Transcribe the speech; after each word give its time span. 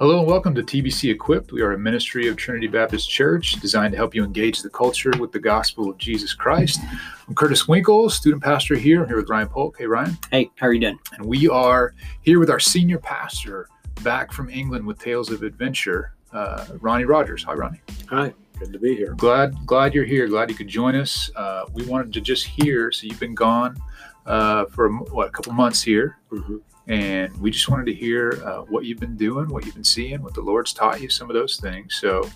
Hello 0.00 0.20
and 0.20 0.26
welcome 0.26 0.54
to 0.54 0.62
TBC 0.62 1.12
Equipped. 1.12 1.52
We 1.52 1.60
are 1.60 1.72
a 1.72 1.78
ministry 1.78 2.26
of 2.26 2.34
Trinity 2.34 2.68
Baptist 2.68 3.10
Church 3.10 3.60
designed 3.60 3.92
to 3.92 3.98
help 3.98 4.14
you 4.14 4.24
engage 4.24 4.62
the 4.62 4.70
culture 4.70 5.12
with 5.20 5.30
the 5.30 5.38
gospel 5.38 5.90
of 5.90 5.98
Jesus 5.98 6.32
Christ. 6.32 6.80
I'm 7.28 7.34
Curtis 7.34 7.68
Winkle, 7.68 8.08
student 8.08 8.42
pastor 8.42 8.76
here. 8.76 9.02
I'm 9.02 9.08
here 9.08 9.18
with 9.18 9.28
Ryan 9.28 9.48
Polk. 9.48 9.76
Hey, 9.76 9.84
Ryan. 9.84 10.16
Hey, 10.30 10.50
how 10.56 10.68
are 10.68 10.72
you 10.72 10.80
doing? 10.80 10.98
And 11.12 11.26
we 11.26 11.50
are 11.50 11.92
here 12.22 12.40
with 12.40 12.48
our 12.48 12.58
senior 12.58 12.96
pastor 12.96 13.68
back 14.02 14.32
from 14.32 14.48
England 14.48 14.86
with 14.86 14.98
Tales 14.98 15.30
of 15.30 15.42
Adventure, 15.42 16.14
uh, 16.32 16.64
Ronnie 16.80 17.04
Rogers. 17.04 17.42
Hi, 17.42 17.52
Ronnie. 17.52 17.82
Hi, 18.08 18.32
good 18.58 18.72
to 18.72 18.78
be 18.78 18.96
here. 18.96 19.12
Glad, 19.16 19.54
glad 19.66 19.92
you're 19.92 20.06
here. 20.06 20.26
Glad 20.28 20.48
you 20.48 20.56
could 20.56 20.68
join 20.68 20.94
us. 20.94 21.30
Uh, 21.36 21.66
we 21.74 21.84
wanted 21.84 22.10
to 22.14 22.22
just 22.22 22.46
hear. 22.46 22.90
So 22.90 23.06
you've 23.06 23.20
been 23.20 23.34
gone 23.34 23.76
uh, 24.24 24.64
for 24.64 24.88
what 24.90 25.28
a 25.28 25.30
couple 25.30 25.52
months 25.52 25.82
here. 25.82 26.16
Mm-hmm. 26.32 26.56
And 26.90 27.34
we 27.40 27.52
just 27.52 27.68
wanted 27.68 27.86
to 27.86 27.94
hear 27.94 28.42
uh, 28.44 28.62
what 28.62 28.84
you've 28.84 28.98
been 28.98 29.16
doing, 29.16 29.48
what 29.48 29.64
you've 29.64 29.76
been 29.76 29.84
seeing, 29.84 30.24
what 30.24 30.34
the 30.34 30.40
Lord's 30.40 30.72
taught 30.72 31.00
you, 31.00 31.08
some 31.08 31.30
of 31.30 31.34
those 31.34 31.56
things. 31.56 31.94
So, 31.94 32.28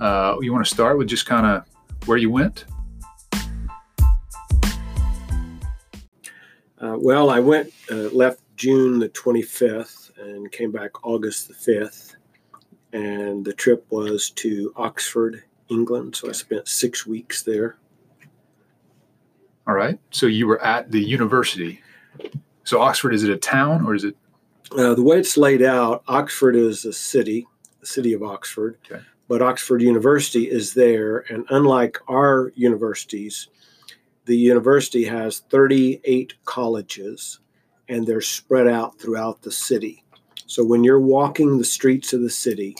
uh, 0.00 0.38
you 0.40 0.50
want 0.50 0.64
to 0.64 0.74
start 0.74 0.96
with 0.96 1.08
just 1.08 1.26
kind 1.26 1.44
of 1.44 1.64
where 2.06 2.16
you 2.16 2.30
went? 2.30 2.64
Uh, 6.80 6.96
well, 6.96 7.28
I 7.28 7.38
went, 7.38 7.70
uh, 7.90 8.08
left 8.14 8.40
June 8.56 8.98
the 8.98 9.10
25th 9.10 10.16
and 10.18 10.50
came 10.52 10.72
back 10.72 11.04
August 11.06 11.48
the 11.48 11.54
5th. 11.54 12.14
And 12.94 13.44
the 13.44 13.52
trip 13.52 13.84
was 13.90 14.30
to 14.36 14.72
Oxford, 14.74 15.42
England. 15.68 16.16
So 16.16 16.30
I 16.30 16.32
spent 16.32 16.66
six 16.66 17.06
weeks 17.06 17.42
there. 17.42 17.76
All 19.66 19.74
right. 19.74 19.98
So 20.12 20.24
you 20.24 20.46
were 20.46 20.62
at 20.62 20.90
the 20.90 21.04
university. 21.04 21.82
So 22.68 22.82
Oxford, 22.82 23.14
is 23.14 23.24
it 23.24 23.30
a 23.30 23.36
town 23.38 23.86
or 23.86 23.94
is 23.94 24.04
it? 24.04 24.14
Uh, 24.76 24.92
the 24.92 25.02
way 25.02 25.18
it's 25.18 25.38
laid 25.38 25.62
out, 25.62 26.02
Oxford 26.06 26.54
is 26.54 26.84
a 26.84 26.92
city, 26.92 27.46
the 27.80 27.86
city 27.86 28.12
of 28.12 28.22
Oxford, 28.22 28.76
Okay. 28.84 29.02
but 29.26 29.40
Oxford 29.40 29.80
University 29.80 30.50
is 30.50 30.74
there. 30.74 31.24
And 31.32 31.46
unlike 31.48 31.96
our 32.08 32.52
universities, 32.56 33.48
the 34.26 34.36
university 34.36 35.06
has 35.06 35.38
38 35.48 36.34
colleges 36.44 37.40
and 37.88 38.06
they're 38.06 38.20
spread 38.20 38.68
out 38.68 39.00
throughout 39.00 39.40
the 39.40 39.50
city. 39.50 40.04
So 40.44 40.62
when 40.62 40.84
you're 40.84 41.00
walking 41.00 41.56
the 41.56 41.64
streets 41.64 42.12
of 42.12 42.20
the 42.20 42.28
city, 42.28 42.76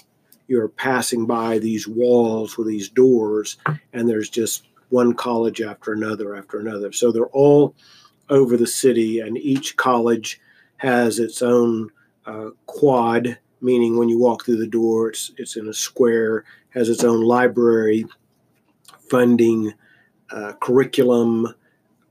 you're 0.49 0.69
passing 0.69 1.25
by 1.25 1.59
these 1.61 1.89
walls 1.89 2.59
with 2.59 2.69
these 2.69 2.91
doors, 2.91 3.57
and 3.95 4.07
there's 4.07 4.29
just 4.29 4.67
one 4.91 5.15
college 5.15 5.62
after 5.62 5.95
another 5.95 6.37
after 6.37 6.61
another. 6.61 6.93
So 6.93 7.11
they're 7.11 7.25
all 7.29 7.75
over 8.31 8.57
the 8.57 8.67
city, 8.67 9.21
and 9.21 9.39
each 9.39 9.77
college 9.77 10.41
has 10.77 11.19
its 11.19 11.43
own 11.43 11.91
uh, 12.27 12.51
quad, 12.67 13.39
meaning 13.61 13.97
when 13.97 14.09
you 14.09 14.19
walk 14.19 14.45
through 14.45 14.59
the 14.59 14.67
door, 14.67 15.09
it's 15.09 15.33
it's 15.37 15.57
in 15.57 15.69
a 15.69 15.75
square, 15.75 16.45
has 16.71 16.89
its 16.89 17.05
own 17.05 17.23
library, 17.23 18.05
funding, 19.11 19.73
uh, 20.31 20.53
curriculum, 20.61 21.55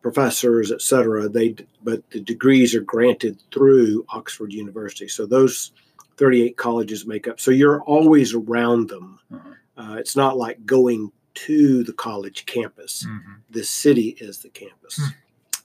professors, 0.02 0.72
etc. 0.72 1.30
They 1.30 1.56
but 1.84 2.10
the 2.10 2.22
degrees 2.22 2.76
are 2.76 2.82
granted 2.82 3.42
through 3.54 4.06
Oxford 4.10 4.52
University. 4.52 5.08
So 5.08 5.26
those 5.26 5.72
38 6.18 6.58
colleges 6.58 7.06
make 7.06 7.28
up. 7.28 7.40
So 7.40 7.52
you're 7.52 7.82
always 7.84 8.34
around 8.34 8.90
them. 8.90 9.20
Uh-huh. 9.34 9.50
Uh, 9.78 9.95
it's 9.98 10.16
not 10.16 10.38
like 10.38 10.66
going 10.66 11.12
to 11.36 11.84
the 11.84 11.94
college 11.94 12.48
campus. 12.48 13.06
Mhm. 13.08 13.36
The 13.52 13.64
city 13.64 14.18
is 14.20 14.40
the 14.40 14.50
campus. 14.50 14.98
Hmm. 14.98 15.10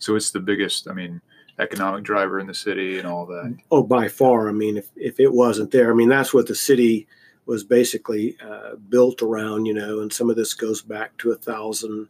So 0.02 0.16
it's 0.16 0.32
the 0.32 0.40
biggest, 0.40 0.88
I 0.88 0.94
mean, 0.94 1.20
economic 1.60 2.02
driver 2.02 2.40
in 2.40 2.48
the 2.48 2.54
city 2.54 2.98
and 2.98 3.06
all 3.06 3.24
that. 3.26 3.56
Oh, 3.70 3.84
by 3.84 4.08
far. 4.08 4.48
I 4.48 4.52
mean, 4.52 4.76
if, 4.76 4.88
if 4.96 5.20
it 5.20 5.32
wasn't 5.32 5.70
there, 5.70 5.92
I 5.92 5.94
mean, 5.94 6.08
that's 6.08 6.34
what 6.34 6.48
the 6.48 6.56
city 6.56 7.06
was 7.46 7.62
basically 7.62 8.36
uh, 8.44 8.74
built 8.88 9.22
around, 9.22 9.66
you 9.66 9.74
know, 9.74 10.00
and 10.00 10.12
some 10.12 10.28
of 10.28 10.34
this 10.34 10.54
goes 10.54 10.82
back 10.82 11.16
to 11.18 11.30
a 11.30 11.36
thousand 11.36 12.08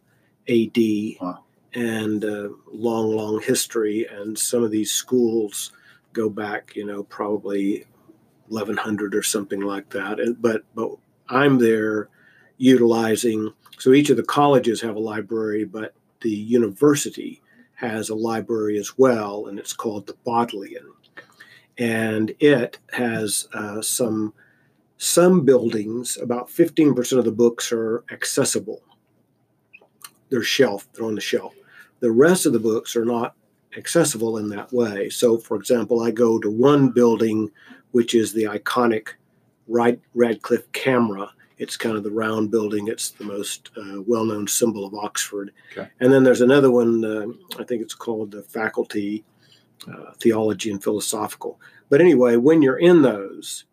AD 0.49 0.77
Wow. 1.21 1.43
and 1.75 2.25
uh, 2.25 2.49
long, 2.71 3.15
long 3.15 3.39
history. 3.41 4.07
And 4.09 4.37
some 4.39 4.63
of 4.63 4.71
these 4.71 4.91
schools 4.91 5.71
go 6.13 6.29
back, 6.29 6.75
you 6.75 6.85
know, 6.85 7.03
probably 7.03 7.85
1100 8.47 9.13
or 9.13 9.21
something 9.21 9.61
like 9.61 9.89
that. 9.91 10.19
And, 10.19 10.41
but, 10.41 10.63
but 10.73 10.89
I'm 11.29 11.59
there 11.59 12.09
utilizing, 12.57 13.53
so 13.77 13.93
each 13.93 14.09
of 14.09 14.17
the 14.17 14.23
colleges 14.23 14.81
have 14.81 14.95
a 14.95 14.99
library, 14.99 15.65
but 15.65 15.93
the 16.21 16.31
university 16.31 17.41
has 17.75 18.09
a 18.09 18.15
library 18.15 18.77
as 18.77 18.97
well, 18.97 19.47
and 19.47 19.59
it's 19.59 19.73
called 19.73 20.07
the 20.07 20.15
Bodleian. 20.25 20.91
And 21.77 22.33
it 22.39 22.77
has 22.91 23.47
uh, 23.53 23.81
some 23.81 24.33
some 24.97 25.43
buildings. 25.43 26.17
About 26.21 26.49
fifteen 26.49 26.93
percent 26.93 27.19
of 27.19 27.25
the 27.25 27.31
books 27.31 27.71
are 27.71 28.03
accessible. 28.11 28.81
They're 30.29 30.43
shelved. 30.43 30.87
They're 30.93 31.05
on 31.05 31.15
the 31.15 31.21
shelf. 31.21 31.53
The 31.99 32.11
rest 32.11 32.45
of 32.45 32.53
the 32.53 32.59
books 32.59 32.95
are 32.95 33.05
not 33.05 33.35
accessible 33.77 34.37
in 34.37 34.49
that 34.49 34.71
way. 34.71 35.09
So, 35.09 35.37
for 35.37 35.57
example, 35.57 36.01
I 36.01 36.11
go 36.11 36.39
to 36.39 36.49
one 36.49 36.89
building, 36.89 37.49
which 37.91 38.13
is 38.13 38.33
the 38.33 38.43
iconic 38.43 39.09
Rad- 39.67 40.01
Radcliffe 40.13 40.71
camera. 40.73 41.31
It's 41.63 41.77
kind 41.77 41.97
of 41.97 42.03
the 42.03 42.11
round 42.11 42.51
building. 42.51 42.87
It's 42.87 43.09
the 43.11 43.23
most 43.23 43.71
uh, 43.77 44.01
well-known 44.05 44.47
symbol 44.47 44.85
of 44.85 44.93
Oxford. 44.93 45.51
Okay. 45.71 45.89
And 45.99 46.11
then 46.11 46.23
there's 46.23 46.41
another 46.41 46.69
one. 46.69 47.03
Uh, 47.03 47.27
I 47.59 47.63
think 47.63 47.81
it's 47.81 47.93
called 47.95 48.31
the 48.31 48.43
Faculty 48.43 49.23
uh, 49.87 50.11
Theology 50.19 50.71
and 50.71 50.83
Philosophical. 50.83 51.59
But 51.89 52.01
anyway, 52.01 52.35
when 52.35 52.61
you're 52.61 52.77
in 52.77 53.01
those, 53.01 53.65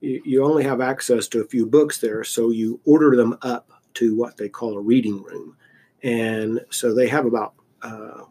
you, 0.00 0.22
you 0.24 0.44
only 0.44 0.64
have 0.64 0.80
access 0.80 1.28
to 1.28 1.40
a 1.40 1.46
few 1.46 1.66
books 1.66 1.98
there, 1.98 2.24
so 2.24 2.50
you 2.50 2.80
order 2.84 3.16
them 3.16 3.38
up 3.42 3.70
to 3.94 4.16
what 4.16 4.36
they 4.36 4.48
call 4.48 4.76
a 4.76 4.80
reading 4.80 5.22
room, 5.22 5.56
and 6.02 6.60
so 6.70 6.94
they 6.94 7.08
have 7.08 7.24
about 7.24 7.54
uh, 7.82 8.24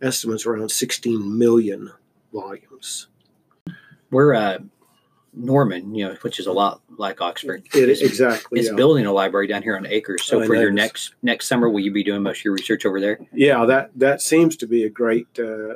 estimates 0.00 0.46
around 0.46 0.70
16 0.70 1.38
million 1.38 1.90
volumes. 2.32 3.08
We're 4.10 4.34
uh, 4.34 4.58
Norman, 5.32 5.94
you 5.94 6.08
know, 6.08 6.14
which 6.22 6.40
is 6.40 6.46
a 6.46 6.52
lot 6.52 6.80
like 6.96 7.20
Oxford. 7.20 7.64
It 7.74 7.88
is 7.88 8.02
exactly. 8.02 8.58
It's 8.58 8.68
yeah. 8.68 8.74
building 8.74 9.06
a 9.06 9.12
library 9.12 9.46
down 9.46 9.62
here 9.62 9.76
on 9.76 9.86
acres. 9.86 10.24
So 10.24 10.42
I 10.42 10.46
for 10.46 10.54
your 10.54 10.70
next 10.70 11.14
next 11.22 11.46
summer, 11.46 11.70
will 11.70 11.80
you 11.80 11.92
be 11.92 12.02
doing 12.02 12.22
most 12.22 12.40
of 12.40 12.44
your 12.44 12.54
research 12.54 12.84
over 12.84 13.00
there? 13.00 13.18
yeah, 13.32 13.64
that 13.64 13.90
that 13.96 14.20
seems 14.20 14.56
to 14.56 14.66
be 14.66 14.84
a 14.84 14.90
great, 14.90 15.28
uh, 15.38 15.74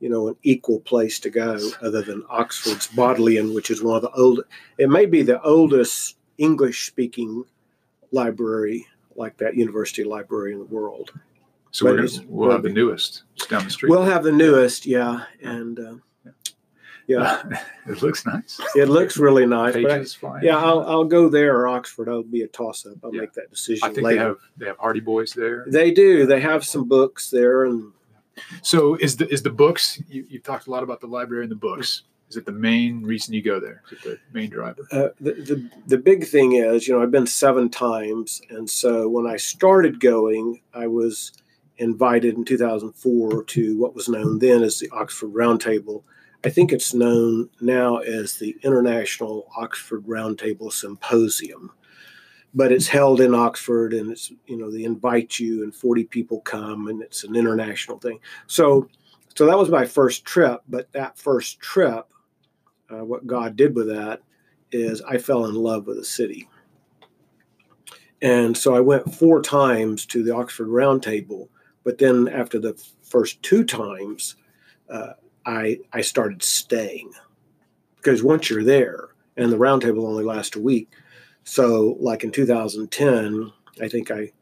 you 0.00 0.08
know, 0.08 0.28
an 0.28 0.36
equal 0.42 0.80
place 0.80 1.18
to 1.20 1.30
go, 1.30 1.58
other 1.82 2.02
than 2.02 2.24
Oxford's 2.28 2.88
Bodleian, 2.88 3.54
which 3.54 3.70
is 3.70 3.82
one 3.82 3.96
of 3.96 4.02
the 4.02 4.10
old. 4.10 4.40
It 4.78 4.90
may 4.90 5.06
be 5.06 5.22
the 5.22 5.40
oldest 5.42 6.16
English-speaking 6.38 7.44
library 8.12 8.86
like 9.16 9.36
that 9.38 9.56
university 9.56 10.04
library 10.04 10.52
in 10.52 10.58
the 10.58 10.64
world. 10.66 11.12
So 11.70 11.86
we're, 11.86 12.04
it's- 12.04 12.20
we'll 12.26 12.50
have 12.50 12.62
the 12.62 12.70
newest 12.70 13.22
it's 13.36 13.46
down 13.46 13.64
the 13.64 13.70
street. 13.70 13.90
We'll 13.90 14.04
have 14.04 14.24
the 14.24 14.32
newest, 14.32 14.86
yeah, 14.86 15.24
and 15.42 15.78
uh, 15.78 15.94
yeah, 17.10 17.42
it 17.88 18.02
looks 18.02 18.24
nice. 18.24 18.60
it 18.76 18.88
looks 18.88 19.16
really 19.16 19.46
nice. 19.46 19.74
I, 19.76 19.82
Pages 19.84 20.14
flying. 20.14 20.44
yeah, 20.44 20.56
I'll, 20.56 20.80
I'll 20.86 21.04
go 21.04 21.28
there 21.28 21.56
or 21.58 21.68
Oxford. 21.68 22.08
I'll 22.08 22.22
be 22.22 22.42
a 22.42 22.48
toss-up. 22.48 22.98
I'll 23.02 23.14
Yeah. 23.14 23.22
make 23.22 23.32
that 23.34 23.50
decision 23.50 23.84
I 23.88 23.92
think 23.92 24.04
later. 24.04 24.18
they 24.18 24.24
have 24.24 24.36
they 24.58 24.66
have 24.66 24.78
Hardy 24.78 25.00
Boys 25.00 25.32
there. 25.32 25.64
They 25.68 25.90
do. 25.90 26.26
They 26.26 26.40
have 26.40 26.64
some 26.64 26.88
books 26.88 27.30
there, 27.30 27.64
and 27.64 27.92
So 28.62 28.94
is 28.96 29.16
the 29.16 29.26
is 29.32 29.42
the 29.42 29.50
books? 29.50 30.02
You, 30.08 30.24
you've 30.28 30.42
talked 30.44 30.66
a 30.66 30.70
lot 30.70 30.82
about 30.82 31.00
the 31.00 31.06
library 31.08 31.42
and 31.44 31.50
the 31.50 31.56
books. 31.56 32.04
Is 32.30 32.36
it 32.36 32.46
the 32.46 32.52
main 32.52 33.02
reason 33.02 33.34
you 33.34 33.42
go 33.42 33.58
there? 33.58 33.82
Is 33.90 33.98
it 33.98 34.02
the 34.04 34.18
main 34.38 34.50
driver? 34.50 34.86
uh, 34.92 35.08
the, 35.20 35.32
the 35.32 35.70
the 35.88 35.98
big 35.98 36.24
thing 36.28 36.52
is, 36.52 36.86
you 36.86 36.94
know, 36.94 37.02
I've 37.02 37.10
been 37.10 37.26
seven 37.26 37.68
times, 37.70 38.40
and 38.50 38.70
so 38.70 39.08
when 39.08 39.26
I 39.26 39.36
started 39.36 39.98
going, 39.98 40.60
I 40.72 40.86
was 40.86 41.32
invited 41.78 42.36
in 42.36 42.44
2004 42.44 43.42
to 43.44 43.78
what 43.80 43.94
was 43.94 44.08
known 44.08 44.38
then 44.38 44.62
as 44.62 44.78
the 44.78 44.88
Oxford 44.90 45.32
Roundtable. 45.32 46.02
I 46.44 46.48
think 46.48 46.72
it's 46.72 46.94
known 46.94 47.50
now 47.60 47.98
as 47.98 48.36
the 48.36 48.56
International 48.62 49.50
Oxford 49.56 50.04
Roundtable 50.06 50.72
Symposium, 50.72 51.70
but 52.54 52.72
it's 52.72 52.88
held 52.88 53.20
in 53.20 53.34
Oxford, 53.34 53.92
and 53.92 54.10
it's 54.10 54.32
you 54.46 54.56
know 54.56 54.70
they 54.70 54.84
invite 54.84 55.38
you, 55.38 55.62
and 55.62 55.74
40 55.74 56.04
people 56.04 56.40
come, 56.40 56.88
and 56.88 57.02
it's 57.02 57.24
an 57.24 57.36
international 57.36 57.98
thing. 57.98 58.20
So, 58.46 58.88
so 59.34 59.46
that 59.46 59.58
was 59.58 59.68
my 59.68 59.84
first 59.84 60.24
trip. 60.24 60.62
But 60.66 60.90
that 60.92 61.18
first 61.18 61.60
trip, 61.60 62.06
uh, 62.88 63.04
what 63.04 63.26
God 63.26 63.54
did 63.54 63.74
with 63.74 63.88
that 63.88 64.22
is 64.72 65.02
I 65.02 65.18
fell 65.18 65.44
in 65.46 65.54
love 65.54 65.86
with 65.86 65.98
the 65.98 66.04
city. 66.04 66.48
And 68.22 68.56
so 68.56 68.74
I 68.74 68.80
went 68.80 69.14
four 69.14 69.42
times 69.42 70.06
to 70.06 70.22
the 70.22 70.34
Oxford 70.34 70.68
Roundtable, 70.68 71.48
but 71.84 71.98
then 71.98 72.28
after 72.28 72.58
the 72.58 72.80
first 73.02 73.42
two 73.42 73.64
times, 73.64 74.36
uh, 74.90 75.14
I 75.46 75.80
I 75.92 76.00
started 76.02 76.42
staying 76.42 77.12
because 77.96 78.22
once 78.22 78.50
you're 78.50 78.64
there, 78.64 79.08
and 79.36 79.52
the 79.52 79.58
roundtable 79.58 80.06
only 80.06 80.24
lasts 80.24 80.56
a 80.56 80.60
week, 80.60 80.90
so 81.44 81.96
like 82.00 82.24
in 82.24 82.30
2010, 82.30 83.52
I 83.80 83.88
think 83.88 84.10
I 84.10 84.32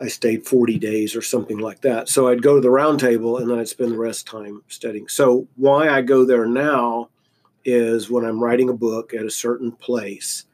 I 0.00 0.08
stayed 0.08 0.46
40 0.46 0.78
days 0.78 1.14
or 1.14 1.20
something 1.20 1.58
like 1.58 1.82
that. 1.82 2.08
So 2.08 2.28
I'd 2.28 2.42
go 2.42 2.54
to 2.54 2.60
the 2.60 2.68
roundtable 2.68 3.38
and 3.38 3.50
then 3.50 3.58
I'd 3.58 3.68
spend 3.68 3.92
the 3.92 3.98
rest 3.98 4.26
of 4.26 4.32
time 4.32 4.62
studying. 4.68 5.08
So 5.08 5.46
why 5.56 5.90
I 5.90 6.00
go 6.00 6.24
there 6.24 6.46
now 6.46 7.10
is 7.66 8.08
when 8.10 8.24
I'm 8.24 8.42
writing 8.42 8.70
a 8.70 8.74
book 8.74 9.12
at 9.12 9.26
a 9.26 9.30
certain 9.30 9.72
place, 9.72 10.46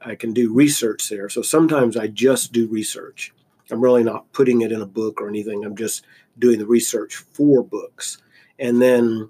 I 0.00 0.14
can 0.14 0.32
do 0.32 0.54
research 0.54 1.08
there. 1.08 1.28
So 1.28 1.42
sometimes 1.42 1.96
I 1.96 2.06
just 2.06 2.52
do 2.52 2.68
research. 2.68 3.34
I'm 3.72 3.80
really 3.80 4.04
not 4.04 4.30
putting 4.32 4.62
it 4.62 4.70
in 4.70 4.82
a 4.82 4.86
book 4.86 5.20
or 5.20 5.28
anything. 5.28 5.64
I'm 5.64 5.76
just 5.76 6.04
doing 6.38 6.60
the 6.60 6.66
research 6.66 7.16
for 7.16 7.64
books. 7.64 8.18
And 8.62 8.80
then 8.80 9.28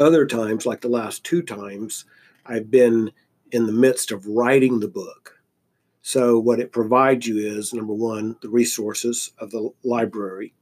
other 0.00 0.26
times, 0.26 0.66
like 0.66 0.80
the 0.80 0.88
last 0.88 1.22
two 1.22 1.42
times, 1.42 2.04
I've 2.44 2.72
been 2.72 3.12
in 3.52 3.66
the 3.66 3.72
midst 3.72 4.10
of 4.10 4.26
writing 4.26 4.80
the 4.80 4.88
book. 4.88 5.40
So, 6.02 6.36
what 6.36 6.58
it 6.58 6.72
provides 6.72 7.26
you 7.26 7.38
is 7.38 7.72
number 7.72 7.94
one, 7.94 8.36
the 8.42 8.48
resources 8.48 9.32
of 9.38 9.52
the 9.52 9.70
library. 9.84 10.54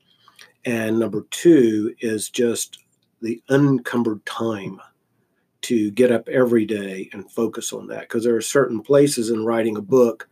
And 0.66 0.98
number 0.98 1.26
two 1.30 1.94
is 2.00 2.28
just 2.28 2.78
the 3.22 3.42
unencumbered 3.48 4.24
time 4.26 4.78
to 5.62 5.90
get 5.90 6.12
up 6.12 6.28
every 6.28 6.66
day 6.66 7.08
and 7.14 7.30
focus 7.30 7.72
on 7.72 7.86
that. 7.86 8.02
Because 8.02 8.24
there 8.24 8.36
are 8.36 8.42
certain 8.42 8.82
places 8.82 9.30
in 9.30 9.46
writing 9.46 9.78
a 9.78 9.82
book 9.82 10.28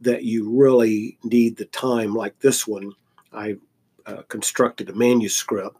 that 0.00 0.24
you 0.24 0.50
really 0.50 1.16
need 1.22 1.56
the 1.56 1.66
time, 1.66 2.12
like 2.12 2.40
this 2.40 2.66
one. 2.66 2.92
I 3.32 3.54
uh, 4.04 4.22
constructed 4.22 4.90
a 4.90 4.94
manuscript. 4.94 5.76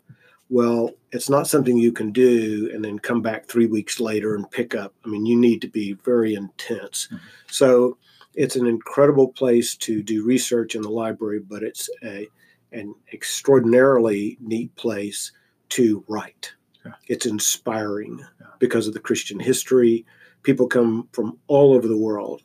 Well, 0.53 0.91
it's 1.13 1.31
not 1.31 1.47
something 1.47 1.79
you 1.79 1.93
can 1.93 2.13
do 2.13 2.71
and 2.75 2.85
then 2.85 2.99
come 2.99 3.23
back 3.23 3.47
three 3.47 3.65
weeks 3.65 3.99
later 4.01 4.35
and 4.35 4.51
pick 4.51 4.75
up. 4.75 4.93
I 5.03 5.09
mean, 5.09 5.25
you 5.25 5.35
need 5.35 5.63
to 5.63 5.67
be 5.67 5.95
very 5.95 6.35
intense. 6.35 7.07
Mm-hmm. 7.07 7.17
So 7.47 7.97
it's 8.35 8.55
an 8.55 8.67
incredible 8.67 9.29
place 9.29 9.75
to 9.77 10.03
do 10.03 10.27
research 10.27 10.75
in 10.75 10.83
the 10.83 10.91
library, 10.91 11.41
but 11.41 11.63
it's 11.63 11.89
a 12.05 12.29
an 12.71 12.95
extraordinarily 13.15 14.37
neat 14.43 14.75
place 14.77 15.33
to 15.71 16.05
write. 16.07 16.53
Yeah. 16.85 16.93
It's 17.09 17.25
inspiring 17.25 18.19
yeah. 18.39 18.49
because 18.59 18.87
of 18.87 18.93
the 18.93 19.01
Christian 19.01 19.41
history. 19.41 20.05
People 20.43 20.67
come 20.67 21.09
from 21.13 21.39
all 21.47 21.73
over 21.73 21.89
the 21.89 21.97
world 21.97 22.43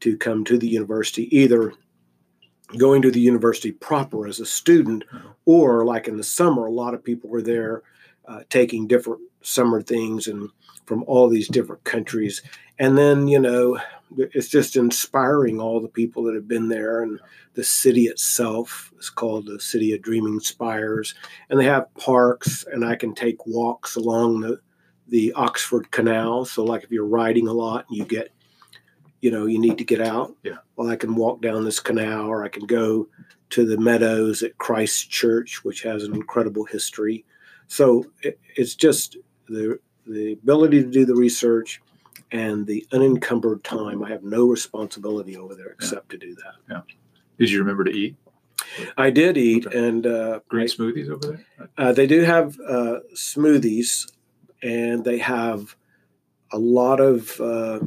to 0.00 0.16
come 0.16 0.42
to 0.46 0.56
the 0.56 0.68
university, 0.68 1.24
either 1.36 1.74
going 2.78 3.02
to 3.02 3.10
the 3.10 3.20
university 3.20 3.72
proper 3.72 4.26
as 4.26 4.40
a 4.40 4.46
student, 4.46 5.04
or 5.44 5.84
like 5.84 6.08
in 6.08 6.16
the 6.16 6.24
summer, 6.24 6.66
a 6.66 6.72
lot 6.72 6.94
of 6.94 7.04
people 7.04 7.30
were 7.30 7.42
there 7.42 7.82
uh, 8.26 8.40
taking 8.50 8.86
different 8.86 9.20
summer 9.40 9.80
things 9.80 10.26
and 10.26 10.50
from 10.86 11.04
all 11.06 11.28
these 11.28 11.48
different 11.48 11.84
countries. 11.84 12.42
And 12.78 12.96
then, 12.96 13.28
you 13.28 13.38
know, 13.38 13.78
it's 14.18 14.48
just 14.48 14.76
inspiring 14.76 15.60
all 15.60 15.80
the 15.80 15.88
people 15.88 16.24
that 16.24 16.34
have 16.34 16.48
been 16.48 16.68
there. 16.68 17.02
And 17.02 17.20
the 17.54 17.64
city 17.64 18.02
itself 18.02 18.92
is 18.98 19.10
called 19.10 19.46
the 19.46 19.60
City 19.60 19.92
of 19.94 20.02
Dreaming 20.02 20.40
Spires. 20.40 21.14
And 21.48 21.58
they 21.58 21.64
have 21.64 21.92
parks, 21.94 22.64
and 22.70 22.84
I 22.84 22.96
can 22.96 23.14
take 23.14 23.46
walks 23.46 23.96
along 23.96 24.40
the, 24.40 24.60
the 25.08 25.32
Oxford 25.32 25.90
Canal. 25.90 26.44
So, 26.44 26.64
like 26.64 26.84
if 26.84 26.90
you're 26.90 27.06
riding 27.06 27.48
a 27.48 27.52
lot 27.52 27.86
and 27.88 27.96
you 27.96 28.04
get 28.04 28.32
you 29.20 29.30
know 29.30 29.46
you 29.46 29.58
need 29.58 29.78
to 29.78 29.84
get 29.84 30.00
out. 30.00 30.34
Yeah. 30.42 30.56
Well 30.76 30.88
i 30.88 30.96
can 30.96 31.14
walk 31.14 31.40
down 31.40 31.64
this 31.64 31.80
canal 31.80 32.26
or 32.26 32.44
i 32.44 32.48
can 32.48 32.66
go 32.66 33.08
to 33.50 33.64
the 33.64 33.78
meadows 33.78 34.42
at 34.42 34.58
christ 34.58 35.10
church 35.10 35.64
which 35.64 35.82
has 35.82 36.04
an 36.04 36.14
incredible 36.14 36.64
history. 36.64 37.24
So 37.68 38.06
it, 38.22 38.38
it's 38.54 38.74
just 38.74 39.16
the 39.48 39.78
the 40.06 40.32
ability 40.32 40.82
to 40.82 40.90
do 40.90 41.04
the 41.04 41.14
research 41.14 41.80
and 42.32 42.66
the 42.66 42.86
unencumbered 42.92 43.62
time. 43.64 44.02
I 44.02 44.10
have 44.10 44.22
no 44.22 44.46
responsibility 44.46 45.36
over 45.36 45.54
there 45.54 45.68
except 45.68 46.12
yeah. 46.12 46.18
to 46.18 46.26
do 46.26 46.34
that. 46.36 46.54
Yeah. 46.70 46.80
Did 47.38 47.50
you 47.50 47.58
remember 47.60 47.84
to 47.84 47.90
eat? 47.90 48.16
I 48.96 49.10
did 49.10 49.36
eat, 49.36 49.66
okay. 49.66 49.78
and 49.78 50.06
uh, 50.06 50.40
green 50.48 50.64
I, 50.64 50.66
smoothies 50.66 51.08
over 51.08 51.26
there. 51.58 51.68
Uh, 51.76 51.92
they 51.92 52.06
do 52.06 52.22
have 52.22 52.58
uh, 52.60 53.00
smoothies, 53.14 54.10
and 54.62 55.04
they 55.04 55.18
have 55.18 55.76
a 56.52 56.58
lot 56.58 57.00
of 57.00 57.40
uh, 57.40 57.80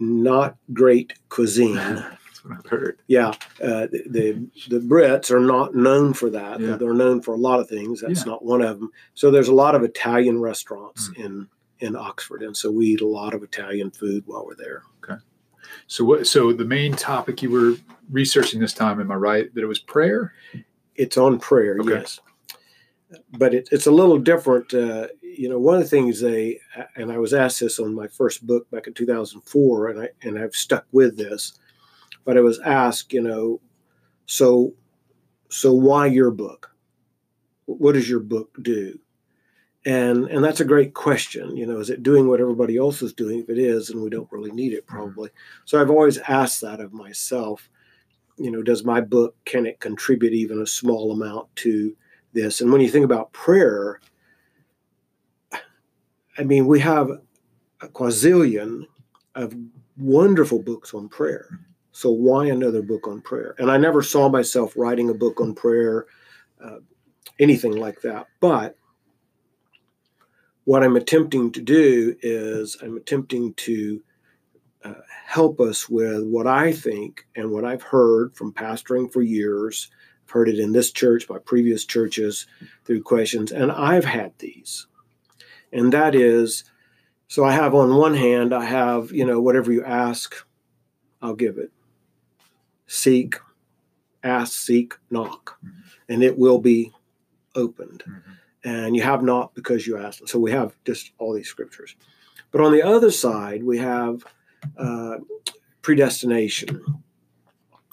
not 0.00 0.56
great 0.72 1.12
cuisine. 1.28 1.74
That's 1.76 2.44
what 2.44 2.58
I've 2.58 2.66
heard. 2.66 2.98
Yeah, 3.06 3.28
uh, 3.62 3.86
the, 3.92 4.02
the, 4.06 4.32
the 4.68 4.80
Brits 4.80 5.30
are 5.30 5.40
not 5.40 5.74
known 5.74 6.14
for 6.14 6.30
that. 6.30 6.60
Yeah. 6.60 6.76
They're 6.76 6.94
known 6.94 7.20
for 7.20 7.34
a 7.34 7.38
lot 7.38 7.60
of 7.60 7.68
things. 7.68 8.00
That's 8.00 8.20
yeah. 8.20 8.32
not 8.32 8.44
one 8.44 8.62
of 8.62 8.80
them. 8.80 8.90
So 9.14 9.30
there's 9.30 9.48
a 9.48 9.54
lot 9.54 9.74
of 9.74 9.82
Italian 9.82 10.40
restaurants 10.40 11.10
mm. 11.10 11.24
in 11.24 11.48
in 11.80 11.96
Oxford, 11.96 12.42
and 12.42 12.54
so 12.54 12.70
we 12.70 12.86
eat 12.86 13.00
a 13.00 13.06
lot 13.06 13.32
of 13.32 13.42
Italian 13.42 13.90
food 13.90 14.22
while 14.26 14.44
we're 14.44 14.54
there. 14.54 14.82
Okay. 15.02 15.20
So 15.86 16.04
what? 16.04 16.26
So 16.26 16.52
the 16.52 16.64
main 16.64 16.92
topic 16.92 17.42
you 17.42 17.50
were 17.50 17.76
researching 18.10 18.60
this 18.60 18.74
time, 18.74 19.00
am 19.00 19.10
I 19.10 19.14
right? 19.14 19.54
That 19.54 19.62
it 19.62 19.66
was 19.66 19.78
prayer. 19.78 20.34
It's 20.96 21.16
on 21.16 21.38
prayer, 21.38 21.78
okay. 21.80 21.90
yes. 21.90 22.20
But 23.38 23.54
it, 23.54 23.68
it's 23.72 23.86
a 23.86 23.92
little 23.92 24.18
different. 24.18 24.72
Uh, 24.72 25.08
you 25.22 25.48
know, 25.48 25.58
one 25.58 25.76
of 25.76 25.82
the 25.82 25.88
things 25.88 26.20
they, 26.20 26.60
and 26.96 27.10
I 27.10 27.18
was 27.18 27.32
asked 27.32 27.60
this 27.60 27.78
on 27.78 27.94
my 27.94 28.06
first 28.08 28.46
book 28.46 28.70
back 28.70 28.86
in 28.86 28.94
2004, 28.94 29.88
and 29.88 30.00
I 30.02 30.08
and 30.22 30.38
I've 30.38 30.54
stuck 30.54 30.86
with 30.92 31.16
this, 31.16 31.58
but 32.24 32.36
I 32.36 32.40
was 32.40 32.60
asked, 32.60 33.12
you 33.12 33.22
know, 33.22 33.60
so, 34.26 34.74
so 35.48 35.72
why 35.72 36.06
your 36.06 36.30
book? 36.30 36.70
What 37.66 37.94
does 37.94 38.08
your 38.08 38.20
book 38.20 38.56
do? 38.62 38.98
And 39.86 40.26
and 40.26 40.44
that's 40.44 40.60
a 40.60 40.64
great 40.64 40.94
question. 40.94 41.56
You 41.56 41.66
know, 41.66 41.78
is 41.78 41.90
it 41.90 42.02
doing 42.02 42.28
what 42.28 42.40
everybody 42.40 42.76
else 42.76 43.00
is 43.00 43.14
doing? 43.14 43.40
If 43.40 43.48
it 43.48 43.58
is, 43.58 43.90
and 43.90 44.02
we 44.02 44.10
don't 44.10 44.30
really 44.30 44.52
need 44.52 44.72
it, 44.72 44.86
mm-hmm. 44.86 44.96
probably. 44.96 45.30
So 45.64 45.80
I've 45.80 45.90
always 45.90 46.18
asked 46.18 46.60
that 46.60 46.80
of 46.80 46.92
myself. 46.92 47.68
You 48.36 48.50
know, 48.50 48.62
does 48.62 48.84
my 48.84 49.00
book 49.00 49.36
can 49.44 49.66
it 49.66 49.80
contribute 49.80 50.32
even 50.32 50.60
a 50.60 50.66
small 50.66 51.12
amount 51.12 51.54
to 51.56 51.96
this? 52.32 52.60
And 52.60 52.72
when 52.72 52.80
you 52.80 52.90
think 52.90 53.04
about 53.04 53.32
prayer, 53.32 54.00
I 56.38 56.44
mean, 56.44 56.66
we 56.66 56.80
have 56.80 57.10
a 57.80 57.88
quadrillion 57.88 58.86
of 59.34 59.54
wonderful 59.98 60.62
books 60.62 60.94
on 60.94 61.08
prayer. 61.08 61.60
So 61.92 62.10
why 62.10 62.46
another 62.46 62.82
book 62.82 63.06
on 63.06 63.20
prayer? 63.20 63.54
And 63.58 63.70
I 63.70 63.76
never 63.76 64.02
saw 64.02 64.28
myself 64.28 64.74
writing 64.76 65.10
a 65.10 65.14
book 65.14 65.40
on 65.40 65.54
prayer, 65.54 66.06
uh, 66.64 66.78
anything 67.38 67.76
like 67.76 68.00
that. 68.02 68.26
But 68.40 68.76
what 70.64 70.82
I'm 70.82 70.96
attempting 70.96 71.50
to 71.52 71.60
do 71.60 72.14
is 72.22 72.76
I'm 72.82 72.96
attempting 72.96 73.54
to 73.54 74.02
uh, 74.84 74.94
help 75.26 75.60
us 75.60 75.88
with 75.88 76.24
what 76.24 76.46
I 76.46 76.72
think 76.72 77.26
and 77.36 77.50
what 77.50 77.64
I've 77.64 77.82
heard 77.82 78.34
from 78.36 78.52
pastoring 78.52 79.12
for 79.12 79.20
years. 79.20 79.90
Heard 80.30 80.48
it 80.48 80.58
in 80.58 80.72
this 80.72 80.90
church, 80.92 81.28
my 81.28 81.38
previous 81.38 81.84
churches, 81.84 82.46
through 82.84 83.02
questions, 83.02 83.52
and 83.52 83.70
I've 83.70 84.04
had 84.04 84.32
these 84.38 84.86
and 85.72 85.92
that 85.92 86.14
is 86.14 86.64
so 87.28 87.44
I 87.44 87.52
have 87.52 87.74
on 87.74 87.94
one 87.94 88.14
hand, 88.14 88.52
I 88.52 88.64
have, 88.64 89.12
you 89.12 89.24
know, 89.24 89.40
whatever 89.40 89.70
you 89.70 89.84
ask, 89.84 90.34
I'll 91.22 91.36
give 91.36 91.58
it. 91.58 91.70
Seek, 92.88 93.36
ask, 94.24 94.52
seek, 94.52 94.94
knock, 95.10 95.56
mm-hmm. 95.64 95.78
and 96.08 96.24
it 96.24 96.36
will 96.36 96.58
be 96.58 96.92
opened. 97.54 98.02
Mm-hmm. 98.04 98.30
And 98.64 98.96
you 98.96 99.02
have 99.02 99.22
not 99.22 99.54
because 99.54 99.86
you 99.86 99.96
asked. 99.96 100.28
So 100.28 100.40
we 100.40 100.50
have 100.50 100.74
just 100.84 101.12
all 101.18 101.32
these 101.32 101.48
scriptures. 101.48 101.94
But 102.50 102.62
on 102.62 102.72
the 102.72 102.82
other 102.82 103.12
side, 103.12 103.62
we 103.62 103.78
have 103.78 104.24
uh, 104.76 105.18
predestination, 105.82 106.82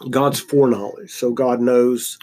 God's 0.10 0.40
foreknowledge. 0.40 1.12
So 1.12 1.32
God 1.32 1.60
knows 1.60 2.18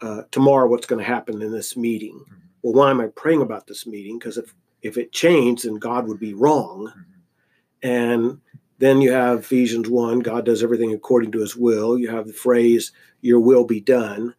uh, 0.00 0.22
tomorrow 0.30 0.68
what's 0.68 0.86
going 0.86 1.00
to 1.00 1.04
happen 1.04 1.42
in 1.42 1.52
this 1.52 1.76
meeting. 1.76 2.14
Mm-hmm. 2.14 2.34
Well, 2.62 2.74
why 2.74 2.90
am 2.90 3.00
I 3.00 3.08
praying 3.08 3.42
about 3.42 3.66
this 3.66 3.86
meeting? 3.86 4.18
Because 4.18 4.38
if 4.38 4.54
if 4.82 4.96
it 4.96 5.12
changed, 5.12 5.64
then 5.64 5.76
God 5.76 6.06
would 6.06 6.20
be 6.20 6.34
wrong. 6.34 6.86
Mm-hmm. 6.86 7.88
And 7.88 8.40
then 8.78 9.00
you 9.00 9.12
have 9.12 9.40
Ephesians 9.40 9.88
1, 9.88 10.20
God 10.20 10.44
does 10.44 10.62
everything 10.62 10.92
according 10.92 11.32
to 11.32 11.40
his 11.40 11.56
will. 11.56 11.98
You 11.98 12.08
have 12.10 12.26
the 12.26 12.32
phrase, 12.32 12.92
your 13.20 13.40
will 13.40 13.64
be 13.64 13.80
done. 13.80 14.34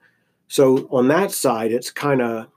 So 0.48 0.88
on 0.92 1.10
that 1.10 1.32
side, 1.32 1.72
it's 1.72 1.92
kind 1.92 2.22
of, 2.22 2.48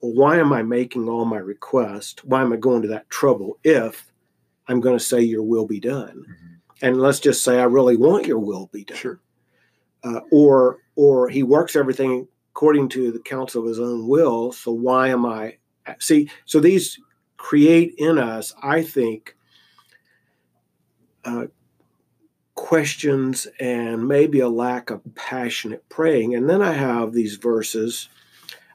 well, 0.00 0.12
why 0.12 0.38
am 0.38 0.52
I 0.52 0.62
making 0.62 1.08
all 1.08 1.24
my 1.24 1.38
requests? 1.38 2.24
Why 2.24 2.40
am 2.42 2.52
I 2.52 2.56
going 2.56 2.82
to 2.82 2.88
that 2.88 3.10
trouble 3.10 3.58
if 3.64 4.12
I'm 4.68 4.80
going 4.80 4.96
to 4.96 5.04
say 5.04 5.20
your 5.20 5.42
will 5.42 5.66
be 5.66 5.80
done? 5.80 6.24
Mm-hmm. 6.28 6.54
And 6.82 7.00
let's 7.00 7.20
just 7.20 7.42
say 7.42 7.58
I 7.58 7.64
really 7.64 7.96
want 7.96 8.26
your 8.26 8.38
will 8.38 8.68
be 8.72 8.84
done. 8.84 8.98
Sure. 8.98 9.20
Uh, 10.06 10.20
or 10.30 10.78
or 10.94 11.28
he 11.28 11.42
works 11.42 11.74
everything 11.74 12.28
according 12.52 12.88
to 12.88 13.10
the 13.10 13.18
counsel 13.18 13.62
of 13.62 13.68
his 13.68 13.80
own 13.80 14.06
will. 14.06 14.52
So 14.52 14.70
why 14.70 15.08
am 15.08 15.26
I 15.26 15.56
see 15.98 16.30
so 16.44 16.60
these 16.60 16.98
create 17.36 17.94
in 17.98 18.18
us 18.18 18.52
i 18.62 18.82
think 18.82 19.36
uh, 21.24 21.46
questions 22.54 23.46
and 23.60 24.06
maybe 24.06 24.40
a 24.40 24.48
lack 24.48 24.90
of 24.90 25.02
passionate 25.14 25.86
praying. 25.88 26.34
And 26.34 26.48
then 26.48 26.62
i 26.62 26.72
have 26.72 27.12
these 27.12 27.36
verses 27.36 28.08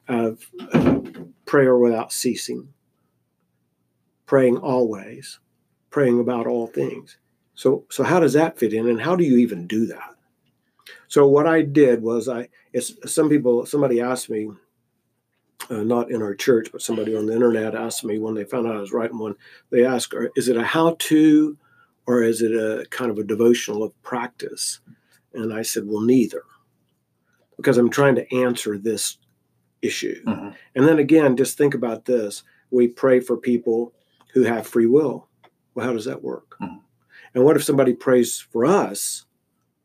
of 0.07 0.45
uh, 0.73 0.99
prayer 1.45 1.77
without 1.77 2.11
ceasing 2.11 2.73
praying 4.25 4.57
always 4.57 5.39
praying 5.89 6.19
about 6.19 6.47
all 6.47 6.67
things. 6.67 7.17
So 7.55 7.85
so 7.89 8.03
how 8.03 8.19
does 8.19 8.33
that 8.33 8.57
fit 8.57 8.73
in 8.73 8.87
and 8.87 9.01
how 9.01 9.15
do 9.15 9.23
you 9.23 9.37
even 9.37 9.67
do 9.67 9.85
that 9.87 10.15
so 11.11 11.27
what 11.27 11.45
i 11.45 11.61
did 11.61 12.01
was 12.01 12.27
i 12.29 12.47
it's 12.73 12.93
some 13.13 13.29
people 13.29 13.65
somebody 13.65 13.99
asked 13.99 14.29
me 14.29 14.49
uh, 15.69 15.83
not 15.83 16.09
in 16.09 16.23
our 16.23 16.33
church, 16.33 16.69
but 16.71 16.81
somebody 16.81 17.15
on 17.15 17.27
the 17.27 17.33
internet 17.35 17.75
asked 17.75 18.03
me 18.03 18.17
when 18.17 18.33
they 18.33 18.43
found 18.43 18.65
out 18.65 18.75
I 18.75 18.81
was 18.81 18.91
writing 18.91 19.19
one. 19.19 19.35
They 19.69 19.85
asked, 19.85 20.13
"Is 20.35 20.47
it 20.49 20.57
a 20.57 20.63
how-to, 20.63 21.55
or 22.07 22.23
is 22.23 22.41
it 22.41 22.51
a 22.51 22.85
kind 22.89 23.11
of 23.11 23.19
a 23.19 23.23
devotional 23.23 23.83
of 23.83 23.93
practice?" 24.01 24.79
And 25.35 25.53
I 25.53 25.61
said, 25.61 25.83
"Well, 25.87 26.01
neither." 26.01 26.43
because 27.57 27.77
I'm 27.77 27.91
trying 27.91 28.15
to 28.15 28.35
answer 28.35 28.75
this 28.79 29.17
issue. 29.83 30.23
Mhm. 30.25 30.55
And 30.73 30.87
then 30.87 30.97
again, 30.97 31.37
just 31.37 31.59
think 31.59 31.75
about 31.75 32.05
this. 32.05 32.41
We 32.71 32.87
pray 32.87 33.19
for 33.19 33.37
people 33.37 33.93
who 34.33 34.41
have 34.41 34.65
free 34.65 34.87
will. 34.87 35.27
Well, 35.75 35.85
how 35.85 35.93
does 35.93 36.05
that 36.05 36.23
work? 36.23 36.57
Mhm. 36.59 36.79
And 37.35 37.43
what 37.43 37.55
if 37.55 37.63
somebody 37.63 37.93
prays 37.93 38.39
for 38.39 38.65
us 38.65 39.25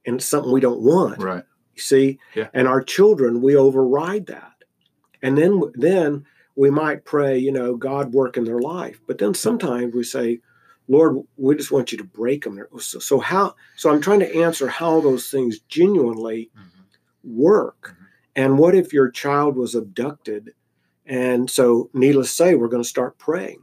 and 0.06 0.16
it's 0.16 0.25
something 0.26 0.52
we 0.52 0.60
don't 0.60 0.80
want? 0.80 1.18
Right. 1.22 1.44
You 1.75 1.82
see? 1.82 2.18
Yeah. 2.34 2.48
And 2.54 2.66
our 2.68 2.82
children, 2.82 3.42
we 3.42 3.56
override 3.56 4.26
that. 4.26 4.52
And 5.22 5.36
then 5.36 5.60
then 5.75 6.25
we 6.54 6.70
might 6.70 7.04
pray, 7.04 7.36
you 7.38 7.52
know, 7.52 7.76
God 7.76 8.12
work 8.12 8.36
in 8.36 8.44
their 8.44 8.60
life. 8.60 9.00
But 9.06 9.18
then 9.18 9.34
sometimes 9.34 9.94
we 9.94 10.04
say, 10.04 10.40
Lord, 10.88 11.18
we 11.36 11.54
just 11.56 11.72
want 11.72 11.92
you 11.92 11.98
to 11.98 12.04
break 12.04 12.44
them. 12.44 12.62
So, 12.78 12.98
so 12.98 13.18
how 13.18 13.56
so 13.76 13.90
I'm 13.90 14.00
trying 14.00 14.20
to 14.20 14.34
answer 14.36 14.68
how 14.68 15.00
those 15.00 15.28
things 15.30 15.58
genuinely 15.68 16.50
Mhm. 16.56 16.84
work. 17.25 17.90
Mhm. 17.94 18.06
And 18.36 18.58
what 18.58 18.75
if 18.75 18.92
your 18.92 19.10
child 19.10 19.56
was 19.56 19.75
abducted? 19.75 20.54
And 21.04 21.50
so, 21.50 21.90
needless 21.92 22.28
to 22.30 22.34
say, 22.34 22.54
we're 22.54 22.68
going 22.68 22.82
to 22.82 22.88
start 22.88 23.16
praying. 23.18 23.62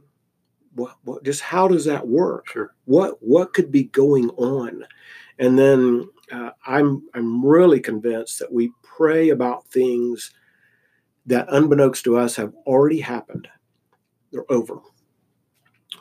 What, 0.74 0.96
what, 1.04 1.22
just 1.24 1.40
how 1.40 1.68
does 1.68 1.84
that 1.84 2.08
work? 2.08 2.48
Sure. 2.48 2.74
What 2.84 3.22
what 3.22 3.52
could 3.54 3.70
be 3.70 3.84
going 3.84 4.30
on? 4.30 4.84
And 5.38 5.58
then 5.58 6.08
uh, 6.32 6.50
I'm 6.66 7.02
I'm 7.14 7.44
really 7.44 7.80
convinced 7.80 8.38
that 8.38 8.52
we 8.52 8.72
pray 8.82 9.30
about 9.30 9.66
things 9.68 10.32
that, 11.26 11.46
unbeknownst 11.48 12.04
to 12.04 12.16
us, 12.16 12.36
have 12.36 12.52
already 12.66 13.00
happened. 13.00 13.48
They're 14.32 14.50
over. 14.50 14.78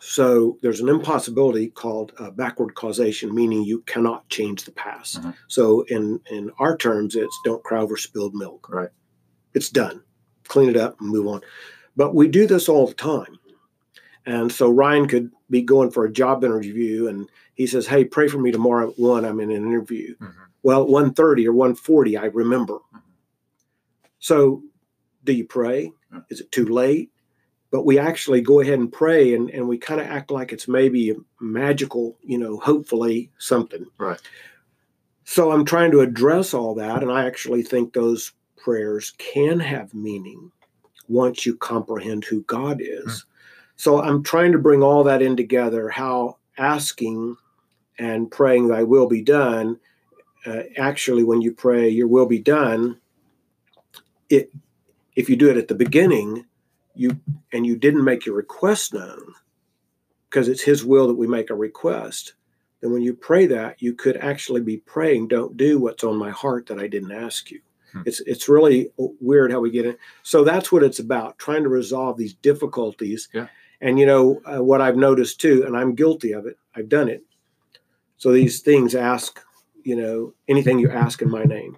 So 0.01 0.57
there's 0.61 0.81
an 0.81 0.89
impossibility 0.89 1.69
called 1.69 2.11
uh, 2.17 2.31
backward 2.31 2.75
causation, 2.75 3.33
meaning 3.33 3.63
you 3.63 3.81
cannot 3.81 4.27
change 4.29 4.63
the 4.65 4.71
past. 4.71 5.21
Mhm. 5.21 5.33
So 5.47 5.81
in 5.87 6.19
in 6.29 6.51
our 6.59 6.75
terms, 6.75 7.15
it's 7.15 7.39
don't 7.45 7.63
cry 7.63 7.79
over 7.79 7.95
spilled 7.95 8.35
milk. 8.35 8.69
Right. 8.69 8.89
It's 9.53 9.69
done. 9.69 10.01
Clean 10.47 10.69
it 10.69 10.75
up 10.77 10.99
and 10.99 11.09
move 11.09 11.27
on. 11.27 11.41
But 11.95 12.15
we 12.15 12.27
do 12.27 12.47
this 12.47 12.67
all 12.67 12.87
the 12.87 12.93
time. 12.93 13.39
And 14.25 14.51
so 14.51 14.69
Ryan 14.69 15.07
could 15.07 15.31
be 15.49 15.61
going 15.61 15.91
for 15.91 16.05
a 16.05 16.11
job 16.11 16.43
interview 16.43 17.07
and 17.07 17.29
he 17.55 17.67
says, 17.67 17.87
Hey, 17.87 18.05
pray 18.05 18.27
for 18.27 18.39
me 18.39 18.51
tomorrow 18.51 18.89
at 18.89 18.99
one. 18.99 19.25
I'm 19.25 19.39
in 19.39 19.51
an 19.51 19.65
interview. 19.65 20.15
Mhm. 20.17 20.33
Well, 20.63 20.83
at 20.83 20.89
1.30 20.89 21.45
or 21.45 21.53
1.40, 21.53 22.17
I 22.19 22.25
remember. 22.25 22.79
Mhm. 22.93 23.01
So 24.19 24.63
do 25.23 25.33
you 25.33 25.45
pray? 25.45 25.91
Yeah. 26.11 26.21
Is 26.29 26.41
it 26.41 26.51
too 26.51 26.65
late? 26.65 27.11
But 27.71 27.85
we 27.85 27.97
actually 27.97 28.41
go 28.41 28.59
ahead 28.59 28.79
and 28.79 28.91
pray 28.91 29.33
and, 29.33 29.49
and 29.49 29.67
we 29.67 29.77
kind 29.77 29.99
of 29.99 30.07
act 30.07 30.29
like 30.31 30.53
it's 30.53 30.67
maybe 30.67 31.15
magical, 31.41 32.17
you 32.21 32.37
know, 32.37 32.57
hopefully 32.59 33.31
something. 33.39 33.85
Right. 33.97 34.21
So 35.25 35.51
I'm 35.51 35.65
trying 35.65 35.91
to 35.91 36.01
address 36.01 36.53
all 36.53 36.75
that. 36.75 37.01
And 37.01 37.11
I 37.11 37.25
actually 37.25 37.63
think 37.63 37.93
those 37.93 38.31
prayers 38.57 39.13
can 39.17 39.59
have 39.59 39.93
meaning 39.93 40.51
once 41.07 41.45
you 41.45 41.55
comprehend 41.55 42.23
who 42.25 42.43
God 42.43 42.79
is. 42.81 43.25
So 43.75 44.01
I'm 44.01 44.23
trying 44.23 44.51
to 44.51 44.59
bring 44.59 44.83
all 44.83 45.03
that 45.05 45.21
in 45.21 45.35
together 45.35 45.89
how 45.89 46.37
asking 46.57 47.37
and 47.97 48.31
praying, 48.31 48.67
Thy 48.67 48.83
will 48.83 49.07
be 49.07 49.21
done. 49.21 49.79
Uh, 50.45 50.63
actually, 50.77 51.23
when 51.23 51.41
you 51.41 51.53
pray, 51.53 51.87
Your 51.89 52.07
will 52.07 52.25
be 52.25 52.39
done, 52.39 52.99
it 54.29 54.51
if 55.15 55.29
you 55.29 55.35
do 55.35 55.49
it 55.49 55.57
at 55.57 55.67
the 55.67 55.75
beginning, 55.75 56.45
you 56.95 57.19
and 57.51 57.65
you 57.65 57.75
didn't 57.75 58.03
make 58.03 58.25
your 58.25 58.35
request 58.35 58.93
known, 58.93 59.33
because 60.29 60.47
it's 60.47 60.63
His 60.63 60.83
will 60.83 61.07
that 61.07 61.15
we 61.15 61.27
make 61.27 61.49
a 61.49 61.55
request. 61.55 62.33
Then 62.81 62.91
when 62.91 63.01
you 63.01 63.13
pray 63.13 63.45
that, 63.47 63.81
you 63.81 63.93
could 63.93 64.17
actually 64.17 64.61
be 64.61 64.77
praying, 64.77 65.29
"Don't 65.29 65.55
do 65.55 65.79
what's 65.79 66.03
on 66.03 66.17
my 66.17 66.31
heart 66.31 66.65
that 66.67 66.79
I 66.79 66.87
didn't 66.87 67.11
ask 67.11 67.49
you." 67.51 67.61
Hmm. 67.93 68.01
It's 68.05 68.19
it's 68.21 68.49
really 68.49 68.91
weird 68.97 69.51
how 69.51 69.59
we 69.59 69.71
get 69.71 69.85
it. 69.85 69.97
So 70.23 70.43
that's 70.43 70.71
what 70.71 70.83
it's 70.83 70.99
about, 70.99 71.37
trying 71.37 71.63
to 71.63 71.69
resolve 71.69 72.17
these 72.17 72.33
difficulties. 72.33 73.29
Yeah. 73.33 73.47
And 73.83 73.99
you 73.99 74.05
know 74.05 74.41
uh, 74.45 74.63
what 74.63 74.79
I've 74.79 74.95
noticed 74.95 75.41
too, 75.41 75.65
and 75.67 75.75
I'm 75.75 75.93
guilty 75.93 76.31
of 76.31 76.45
it. 76.45 76.57
I've 76.73 76.87
done 76.87 77.09
it. 77.09 77.21
So 78.15 78.31
these 78.31 78.61
things 78.61 78.95
ask, 78.95 79.41
you 79.83 79.97
know, 79.97 80.33
anything 80.47 80.79
you 80.79 80.89
ask 80.89 81.21
in 81.21 81.29
my 81.29 81.43
name. 81.43 81.75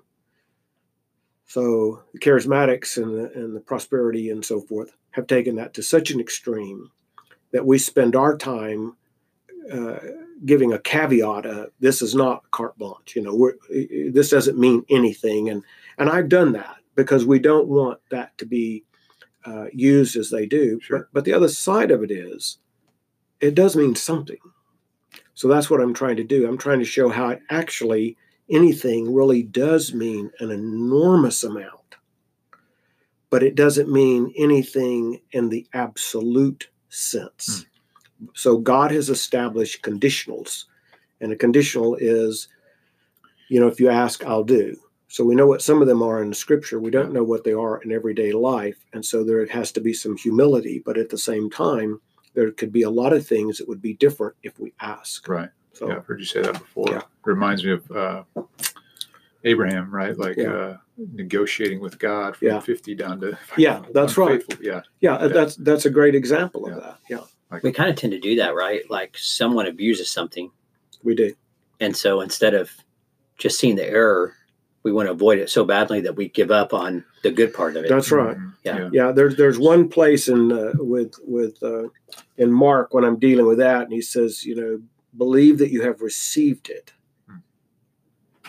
So 1.48 2.04
the 2.14 2.20
charismatics 2.20 3.02
and 3.02 3.18
the, 3.18 3.32
and 3.34 3.56
the 3.56 3.60
prosperity 3.60 4.30
and 4.30 4.46
so 4.46 4.62
forth 4.62 4.92
have 5.12 5.26
taken 5.26 5.56
that 5.56 5.74
to 5.74 5.82
such 5.82 6.12
an 6.12 6.20
extreme 6.20 6.92
that 7.52 7.66
we 7.66 7.80
spend 7.80 8.16
our 8.16 8.38
time 8.38 8.96
uh, 9.72 9.98
giving 10.46 10.74
a 10.74 10.80
caveat. 10.80 11.48
Uh, 11.48 11.66
this 11.80 12.04
is 12.04 12.14
not 12.14 12.52
carte 12.52 12.78
blanche. 12.78 13.16
You 13.16 13.24
know, 13.24 13.52
this 14.12 14.30
doesn't 14.30 14.60
mean 14.60 14.86
anything. 14.92 15.50
And 15.50 15.64
and 15.98 16.08
I've 16.08 16.30
done 16.30 16.52
that 16.52 16.76
because 16.94 17.26
we 17.26 17.40
don't 17.40 17.68
want 17.68 18.00
that 18.12 18.38
to 18.38 18.46
be 18.46 18.84
uh, 19.46 19.66
used 19.74 20.16
as 20.16 20.30
they 20.30 20.46
do. 20.46 20.80
Sure. 20.82 21.00
But, 21.00 21.08
but 21.14 21.26
the 21.26 21.34
other 21.34 21.48
side 21.48 21.92
of 21.92 22.04
it 22.04 22.12
is, 22.12 22.58
it 23.40 23.56
does 23.56 23.76
mean 23.76 23.96
something. 23.96 24.40
So 25.34 25.48
that's 25.48 25.70
what 25.70 25.82
I'm 25.82 25.94
trying 25.94 26.16
to 26.18 26.24
do. 26.24 26.48
I'm 26.48 26.58
trying 26.58 26.80
to 26.80 26.86
show 26.86 27.10
how 27.10 27.30
it 27.30 27.42
actually 27.50 28.18
anything 28.50 29.14
really 29.14 29.44
does 29.44 29.94
mean 29.94 30.32
an 30.40 30.52
enormous 30.52 31.44
amount, 31.44 31.98
but 33.30 33.44
it 33.44 33.56
doesn't 33.56 33.92
mean 33.92 34.34
anything 34.38 35.20
in 35.32 35.50
the 35.50 35.68
absolute 35.74 36.70
sense. 36.90 37.66
So 38.34 38.58
God 38.58 38.92
has 38.92 39.10
established 39.10 39.82
conditionals, 39.82 40.66
and 41.20 41.32
a 41.32 41.36
conditional 41.36 41.96
is, 41.96 42.48
you 43.50 43.60
know, 43.60 43.68
if 43.68 43.80
you 43.80 43.90
ask, 43.90 44.24
I'll 44.24 44.44
do. 44.44 44.78
So 45.16 45.24
we 45.24 45.34
know 45.34 45.48
what 45.48 45.62
some 45.62 45.82
of 45.82 45.88
them 45.88 46.04
are 46.04 46.22
in 46.22 46.28
the 46.28 46.36
scripture. 46.36 46.78
We 46.78 46.92
don't 46.92 47.14
know 47.14 47.24
what 47.24 47.46
they 47.46 47.54
are 47.54 47.82
in 47.84 47.94
everyday 47.94 48.34
life. 48.34 48.76
And 48.92 49.06
so 49.06 49.24
there 49.24 49.46
has 49.48 49.72
to 49.72 49.80
be 49.80 49.94
some 49.94 50.18
humility, 50.18 50.82
but 50.86 50.98
at 50.98 51.08
the 51.08 51.18
same 51.18 51.50
time, 51.50 52.02
there 52.34 52.52
could 52.52 52.74
be 52.74 52.82
a 52.82 52.90
lot 52.90 53.14
of 53.14 53.26
things 53.26 53.58
that 53.58 53.68
would 53.70 53.82
be 53.82 53.94
different 53.94 54.36
if 54.44 54.60
we 54.60 54.74
ask. 54.82 55.26
Right. 55.30 55.48
So 55.72 55.88
yeah, 55.88 55.96
I've 55.96 56.06
heard 56.06 56.20
you 56.20 56.26
say 56.26 56.42
that 56.42 56.52
before. 56.60 56.88
Yeah. 56.92 57.04
Reminds 57.24 57.64
me 57.64 57.72
of 57.72 57.90
uh, 57.92 58.24
Abraham, 59.46 59.90
right? 59.90 60.18
Like 60.18 60.36
Yeah. 60.36 60.54
uh, 60.54 60.78
negotiating 60.98 61.80
with 61.80 61.98
God 61.98 62.36
from 62.36 62.50
Yeah. 62.50 62.60
50 62.60 62.94
down 62.96 63.22
to 63.22 63.38
Yeah, 63.58 63.84
that's 63.94 64.18
right. 64.18 64.44
Yeah, 64.60 64.82
yeah, 65.00 65.22
Yeah. 65.22 65.28
that's 65.30 65.56
that's 65.56 65.86
a 65.86 65.90
great 65.90 66.16
example 66.16 66.66
of 66.66 66.74
Yeah. 66.74 66.80
that. 66.82 67.00
Yeah, 67.10 67.60
We 67.64 67.72
kind 67.72 67.90
of 67.90 67.96
tend 67.96 68.12
to 68.12 68.20
do 68.20 68.36
that, 68.36 68.54
right? 68.54 68.82
Like 68.90 69.16
someone 69.18 69.66
abuses 69.66 70.12
something, 70.12 70.52
we 71.04 71.16
do. 71.16 71.34
and 71.80 71.96
so 71.96 72.20
instead 72.20 72.54
of 72.54 72.70
just 73.38 73.58
seeing 73.60 73.78
the 73.78 73.88
error, 73.90 74.34
we 74.86 74.94
want 74.94 75.08
to 75.08 75.12
avoid 75.12 75.40
it 75.40 75.50
so 75.50 75.66
badly 75.66 76.00
that 76.02 76.16
we 76.16 76.30
give 76.30 76.52
up 76.52 76.72
on 76.72 77.04
the 77.24 77.32
good 77.32 77.52
part 77.56 77.76
of 77.76 77.84
it. 77.84 77.90
That's 77.90 78.12
right. 78.12 78.38
Mhm. 78.38 78.54
Yeah. 78.64 78.90
Yeah, 78.94 79.12
there's 79.12 79.36
there's 79.36 79.58
one 79.58 79.90
place 79.90 80.28
in 80.30 80.52
uh, 80.52 80.74
with 80.76 81.16
with 81.26 81.62
uh, 81.64 81.88
in 82.38 82.52
Mark 82.52 82.94
when 82.94 83.04
I'm 83.04 83.18
dealing 83.18 83.48
with 83.48 83.58
that, 83.58 83.82
and 83.82 83.92
he 83.92 84.02
says, 84.02 84.46
you 84.46 84.56
know, 84.56 84.80
believe 85.18 85.58
that 85.58 85.72
you 85.72 85.82
have 85.82 86.02
received 86.02 86.70
it, 86.70 86.94
Hmm. 87.28 87.38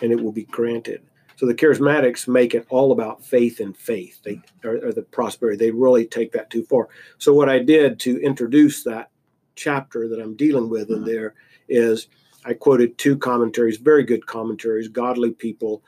and 0.02 0.12
it 0.12 0.23
will 0.23 0.31
be 0.31 0.45
granted. 0.45 1.00
So 1.37 1.47
the 1.47 1.55
charismatics 1.55 2.28
make 2.28 2.55
it 2.55 2.66
all 2.69 2.93
about 2.93 3.25
faith 3.25 3.59
and 3.61 3.75
faith. 3.75 4.21
They 4.23 4.43
or, 4.62 4.76
or 4.88 4.93
the 4.93 5.02
prosperity. 5.02 5.57
They 5.57 5.71
really 5.71 6.05
take 6.05 6.33
that 6.33 6.50
too 6.50 6.64
far. 6.64 6.88
So 7.16 7.33
what 7.33 7.49
I 7.49 7.61
did 7.61 7.99
to 8.00 8.21
introduce 8.21 8.83
that 8.85 9.09
chapter 9.55 10.07
that 10.09 10.21
I'm 10.21 10.37
dealing 10.37 10.69
with 10.69 10.90
in 10.90 11.00
Mhm. 11.00 11.07
there 11.07 11.35
is 11.66 12.09
I 12.45 12.52
quoted 12.55 12.97
two 12.97 13.16
commentaries, 13.16 13.78
very 13.78 14.05
good 14.05 14.25
commentaries, 14.26 14.87
godly 14.87 15.33
people, 15.33 15.83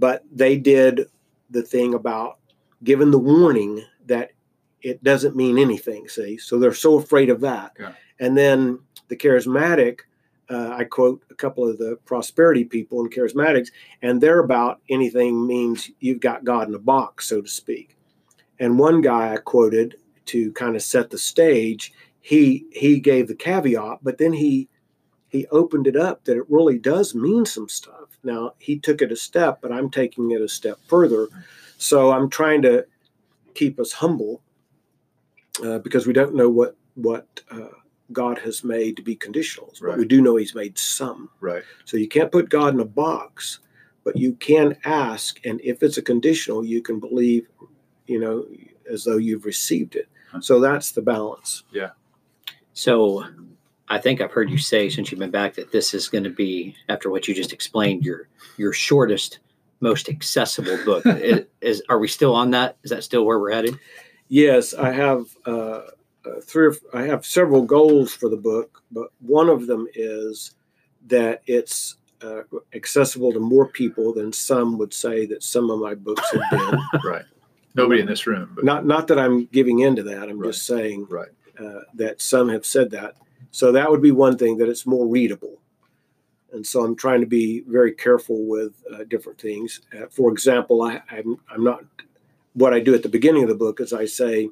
but 0.00 0.24
they 0.32 0.56
did 0.56 1.06
the 1.50 1.62
thing 1.62 1.94
about 1.94 2.38
given 2.82 3.10
the 3.10 3.18
warning 3.18 3.84
that 4.06 4.30
it 4.82 5.04
doesn't 5.04 5.36
mean 5.36 5.58
anything, 5.58 6.08
see? 6.08 6.38
So 6.38 6.58
they're 6.58 6.72
so 6.72 6.98
afraid 6.98 7.28
of 7.28 7.40
that. 7.42 7.72
Yeah. 7.78 7.92
And 8.18 8.36
then 8.36 8.80
the 9.08 9.16
charismatic, 9.16 10.00
uh, 10.48 10.70
I 10.70 10.84
quote 10.84 11.22
a 11.30 11.34
couple 11.34 11.68
of 11.68 11.76
the 11.76 11.98
prosperity 12.06 12.64
people 12.64 13.00
and 13.00 13.12
charismatics, 13.12 13.68
and 14.00 14.20
they're 14.20 14.40
about 14.40 14.80
anything 14.88 15.46
means 15.46 15.90
you've 16.00 16.20
got 16.20 16.44
God 16.44 16.68
in 16.68 16.74
a 16.74 16.78
box, 16.78 17.28
so 17.28 17.42
to 17.42 17.48
speak. 17.48 17.96
And 18.58 18.78
one 18.78 19.02
guy 19.02 19.34
I 19.34 19.36
quoted 19.36 19.96
to 20.26 20.52
kind 20.52 20.76
of 20.76 20.82
set 20.82 21.10
the 21.10 21.18
stage, 21.18 21.92
he 22.20 22.66
he 22.72 23.00
gave 23.00 23.28
the 23.28 23.34
caveat, 23.34 23.98
but 24.02 24.18
then 24.18 24.32
he 24.32 24.68
he 25.28 25.46
opened 25.48 25.86
it 25.86 25.96
up 25.96 26.24
that 26.24 26.36
it 26.36 26.50
really 26.50 26.78
does 26.78 27.14
mean 27.14 27.44
some 27.44 27.68
stuff. 27.68 28.09
Now 28.22 28.54
he 28.58 28.78
took 28.78 29.02
it 29.02 29.12
a 29.12 29.16
step, 29.16 29.60
but 29.62 29.72
I'm 29.72 29.90
taking 29.90 30.30
it 30.30 30.40
a 30.40 30.48
step 30.48 30.78
further. 30.86 31.28
So 31.78 32.12
I'm 32.12 32.28
trying 32.28 32.62
to 32.62 32.86
keep 33.54 33.80
us 33.80 33.92
humble 33.92 34.42
uh, 35.64 35.78
because 35.78 36.06
we 36.06 36.12
don't 36.12 36.34
know 36.34 36.48
what 36.48 36.76
what 36.94 37.40
uh, 37.50 37.68
God 38.12 38.38
has 38.40 38.64
made 38.64 38.96
to 38.96 39.02
be 39.02 39.14
conditional, 39.16 39.72
but 39.80 39.86
Right. 39.86 39.98
we 39.98 40.06
do 40.06 40.20
know 40.20 40.36
He's 40.36 40.54
made 40.54 40.78
some. 40.78 41.30
Right. 41.40 41.62
So 41.84 41.96
you 41.96 42.08
can't 42.08 42.32
put 42.32 42.48
God 42.48 42.74
in 42.74 42.80
a 42.80 42.84
box, 42.84 43.60
but 44.04 44.16
you 44.16 44.34
can 44.34 44.76
ask, 44.84 45.40
and 45.46 45.60
if 45.62 45.82
it's 45.82 45.96
a 45.96 46.02
conditional, 46.02 46.64
you 46.64 46.82
can 46.82 46.98
believe, 47.00 47.48
you 48.06 48.18
know, 48.18 48.46
as 48.90 49.04
though 49.04 49.16
you've 49.18 49.44
received 49.44 49.94
it. 49.96 50.08
So 50.40 50.60
that's 50.60 50.92
the 50.92 51.02
balance. 51.02 51.64
Yeah. 51.72 51.90
So 52.72 53.24
I 53.90 53.98
think 53.98 54.20
I've 54.20 54.30
heard 54.30 54.48
you 54.50 54.56
say 54.58 54.88
since 54.88 55.10
you've 55.10 55.18
been 55.18 55.32
back 55.32 55.54
that 55.54 55.72
this 55.72 55.92
is 55.94 56.08
going 56.08 56.22
to 56.24 56.30
be, 56.30 56.76
after 56.88 57.10
what 57.10 57.26
you 57.26 57.34
just 57.34 57.52
explained, 57.52 58.04
your 58.04 58.28
your 58.56 58.72
shortest, 58.72 59.40
most 59.80 60.08
accessible 60.08 60.78
book. 60.84 61.04
is, 61.06 61.44
is 61.60 61.82
are 61.88 61.98
we 61.98 62.06
still 62.06 62.34
on 62.34 62.52
that? 62.52 62.76
Is 62.84 62.90
that 62.90 63.02
still 63.02 63.24
where 63.26 63.38
we're 63.40 63.52
headed? 63.52 63.78
Yes, 64.28 64.74
I 64.74 64.92
have 64.92 65.26
uh, 65.44 65.50
uh, 66.24 66.40
three. 66.44 66.66
Or, 66.68 66.74
I 66.94 67.02
have 67.02 67.26
several 67.26 67.62
goals 67.62 68.14
for 68.14 68.28
the 68.28 68.36
book, 68.36 68.80
but 68.92 69.08
one 69.18 69.48
of 69.48 69.66
them 69.66 69.88
is 69.94 70.54
that 71.08 71.42
it's 71.46 71.96
uh, 72.22 72.42
accessible 72.74 73.32
to 73.32 73.40
more 73.40 73.66
people 73.66 74.14
than 74.14 74.32
some 74.32 74.78
would 74.78 74.94
say 74.94 75.26
that 75.26 75.42
some 75.42 75.68
of 75.68 75.80
my 75.80 75.94
books 75.96 76.30
have 76.32 76.42
been. 76.50 76.78
Right. 77.04 77.24
Nobody 77.74 78.00
in 78.00 78.06
this 78.06 78.26
room, 78.26 78.52
but 78.54 78.64
not 78.64 78.86
not 78.86 79.08
that 79.08 79.18
I'm 79.18 79.46
giving 79.46 79.80
in 79.80 79.96
to 79.96 80.02
that. 80.04 80.28
I'm 80.28 80.38
Right. 80.38 80.52
just 80.52 80.66
saying 80.66 81.06
right. 81.10 81.28
uh, 81.58 81.80
that 81.94 82.20
some 82.20 82.48
have 82.48 82.64
said 82.66 82.90
that. 82.92 83.14
So 83.50 83.72
that 83.72 83.90
would 83.90 84.02
be 84.02 84.12
one 84.12 84.38
thing 84.38 84.58
that 84.58 84.68
it's 84.68 84.86
more 84.86 85.06
readable. 85.06 85.60
And 86.52 86.66
so 86.66 86.84
I'm 86.84 86.96
trying 86.96 87.20
to 87.20 87.26
be 87.26 87.62
very 87.66 87.92
careful 87.92 88.44
with 88.44 88.82
uh, 88.92 89.04
different 89.08 89.40
things. 89.40 89.80
Uh, 89.96 90.06
for 90.10 90.32
example, 90.32 90.82
I, 90.82 91.00
I'm, 91.10 91.38
I'm 91.50 91.62
not, 91.62 91.84
what 92.54 92.74
I 92.74 92.80
do 92.80 92.94
at 92.94 93.02
the 93.02 93.08
beginning 93.08 93.44
of 93.44 93.48
the 93.48 93.54
book 93.54 93.80
is 93.80 93.92
I 93.92 94.06
say, 94.06 94.50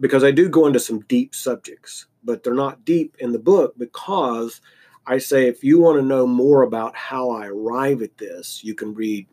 because 0.00 0.24
I 0.24 0.30
do 0.30 0.48
go 0.48 0.66
into 0.66 0.80
some 0.80 1.00
deep 1.00 1.34
subjects, 1.34 2.06
but 2.22 2.42
they're 2.42 2.54
not 2.54 2.84
deep 2.84 3.16
in 3.18 3.32
the 3.32 3.38
book 3.38 3.74
because 3.78 4.60
I 5.06 5.18
say 5.18 5.46
if 5.46 5.62
you 5.62 5.80
want 5.80 5.98
to 5.98 6.04
know 6.04 6.26
more 6.26 6.62
about 6.62 6.96
how 6.96 7.30
I 7.30 7.46
arrive 7.46 8.02
at 8.02 8.18
this, 8.18 8.62
you 8.64 8.74
can 8.74 8.94
read 8.94 9.26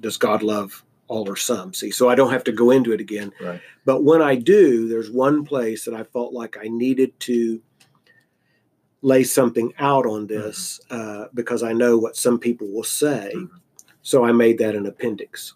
Does 0.00 0.16
God 0.16 0.42
Love 0.42 0.84
All 1.08 1.28
or 1.28 1.36
Some? 1.36 1.74
See, 1.74 1.90
so 1.90 2.08
I 2.08 2.14
don't 2.14 2.32
have 2.32 2.44
to 2.44 2.52
go 2.52 2.70
into 2.70 2.92
it 2.92 3.00
again. 3.00 3.32
Right. 3.40 3.60
But 3.84 4.04
when 4.04 4.22
I 4.22 4.36
do, 4.36 4.88
there's 4.88 5.10
one 5.10 5.44
place 5.44 5.84
that 5.84 5.94
I 5.94 6.04
felt 6.04 6.32
like 6.32 6.56
I 6.56 6.68
needed 6.68 7.18
to 7.20 7.60
lay 9.02 9.24
something 9.24 9.72
out 9.78 10.06
on 10.06 10.26
this 10.26 10.80
uh, 10.90 11.26
because 11.34 11.62
I 11.62 11.72
know 11.72 11.98
what 11.98 12.16
some 12.16 12.38
people 12.38 12.68
will 12.68 12.84
say. 12.84 13.32
Mhm. 13.34 13.50
So 14.02 14.24
I 14.24 14.32
made 14.32 14.58
that 14.58 14.74
an 14.74 14.86
appendix. 14.86 15.54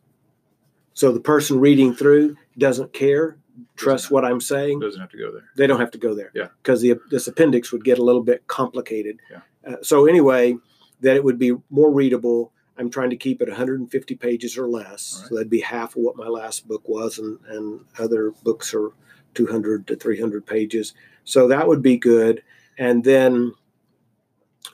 So 0.94 1.12
the 1.12 1.20
person 1.20 1.60
reading 1.60 1.94
through 1.94 2.36
doesn't 2.58 2.92
care, 2.92 3.38
trust 3.76 4.10
what 4.10 4.24
I'm 4.24 4.40
saying. 4.40 4.80
Doesn't 4.80 5.00
have 5.00 5.10
to 5.10 5.18
go 5.18 5.30
there. 5.32 5.44
They 5.56 5.66
don't 5.66 5.80
have 5.80 5.90
to 5.92 5.98
go 5.98 6.14
there. 6.14 6.30
Yeah. 6.34 6.48
Because 6.62 6.80
the 6.80 6.94
this 7.10 7.28
appendix 7.28 7.72
would 7.72 7.84
get 7.84 7.98
a 7.98 8.04
little 8.04 8.22
bit 8.22 8.46
complicated. 8.46 9.18
Yeah. 9.30 9.40
Uh, 9.66 9.76
so 9.82 10.06
anyway, 10.06 10.56
that 11.00 11.16
it 11.16 11.24
would 11.24 11.38
be 11.38 11.54
more 11.70 11.90
readable. 11.92 12.52
I'm 12.78 12.90
trying 12.90 13.10
to 13.10 13.16
keep 13.16 13.40
it 13.42 13.48
150 13.48 14.14
pages 14.16 14.58
or 14.58 14.68
less. 14.68 15.18
Right. 15.20 15.28
So 15.28 15.34
that'd 15.34 15.50
be 15.50 15.60
half 15.60 15.96
of 15.96 16.02
what 16.02 16.16
my 16.16 16.28
last 16.28 16.66
book 16.68 16.86
was, 16.88 17.18
and, 17.18 17.38
and 17.48 17.80
other 17.98 18.32
books 18.42 18.74
are 18.74 18.90
200 19.34 19.86
to 19.86 19.96
300 19.96 20.44
pages. 20.46 20.94
So 21.24 21.48
that 21.48 21.66
would 21.66 21.82
be 21.82 21.96
good. 21.96 22.42
And 22.78 23.02
then 23.02 23.52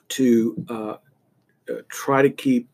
to 0.08 0.64
uh, 0.68 0.96
uh, 1.70 1.82
try 1.88 2.22
to 2.22 2.30
keep 2.30 2.68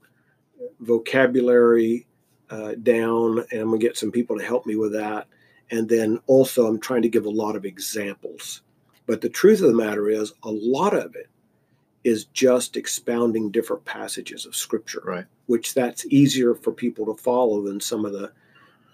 vocabulary 0.81 2.07
uh, 2.51 2.75
down, 2.83 3.45
and 3.51 3.61
I'm 3.61 3.69
going 3.69 3.81
to 3.81 3.87
get 3.87 3.97
some 3.97 4.11
people 4.11 4.39
to 4.39 4.45
help 4.45 4.67
me 4.67 4.77
with 4.77 4.93
that. 4.93 5.27
And 5.71 5.89
then 5.89 6.19
also, 6.27 6.67
I'm 6.67 6.81
trying 6.81 7.03
to 7.03 7.09
give 7.09 7.27
a 7.27 7.31
lot 7.31 7.57
of 7.57 7.65
examples. 7.65 8.63
But 9.07 9.21
the 9.21 9.29
truth 9.29 9.61
of 9.61 9.69
the 9.69 9.75
matter 9.75 10.09
is, 10.09 10.33
a 10.43 10.51
lot 10.51 10.95
of 10.95 11.15
it 11.15 11.29
is 12.05 12.25
just 12.27 12.77
expounding 12.77 13.51
different 13.51 13.85
passages 13.85 14.47
of 14.47 14.57
Scripture, 14.57 15.03
Right. 15.05 15.27
which 15.47 15.75
that's 15.75 16.07
easier 16.07 16.55
for 16.55 16.73
people 16.73 17.05
to 17.07 17.23
follow 17.23 17.63
than 17.63 17.81
some 17.81 18.05
of 18.05 18.13
the, 18.13 18.33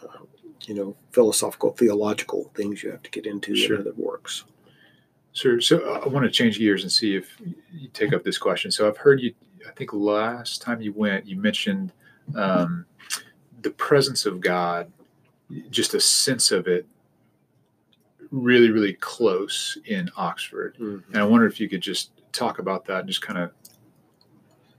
uh, 0.03 0.25
you 0.67 0.75
know, 0.75 0.97
philosophical, 1.13 1.73
theological 1.73 2.51
things 2.55 2.83
you 2.83 2.91
have 2.91 3.03
to 3.03 3.11
get 3.11 3.27
into 3.27 3.55
Sure. 3.55 3.77
in 3.77 3.83
other 3.83 3.95
works. 3.97 4.45
Sure. 5.35 5.61
So 5.61 5.81
uh, 5.81 6.01
I 6.05 6.09
want 6.09 6.25
to 6.25 6.31
change 6.31 6.59
gears 6.59 6.83
and 6.83 6.91
see 6.91 7.15
if 7.15 7.37
you 7.73 7.89
take 7.89 8.13
up 8.13 8.25
this 8.25 8.39
question. 8.39 8.71
So 8.71 8.89
I've 8.89 8.97
heard 8.97 9.21
you. 9.21 9.35
I 9.69 9.73
think 9.73 9.93
last 9.93 10.63
time 10.63 10.81
you 10.81 10.93
went, 10.93 11.27
you 11.27 11.37
mentioned 11.37 11.93
um, 12.37 12.87
the 13.63 13.71
presence 13.71 14.27
of 14.27 14.41
God, 14.41 14.91
just 15.71 15.95
a 15.95 16.01
sense 16.01 16.53
of 16.53 16.69
it, 16.69 16.87
really, 18.31 18.71
really 18.71 18.95
close 18.95 19.77
in 19.87 20.11
Oxford. 20.17 20.77
And 20.79 21.17
I 21.17 21.25
wonder 21.25 21.47
if 21.47 21.59
you 21.61 21.69
could 21.69 21.81
just 21.81 22.11
talk 22.33 22.59
about 22.59 22.85
that, 22.87 23.01
and 23.01 23.09
just 23.09 23.23
kind 23.23 23.39
of 23.39 23.51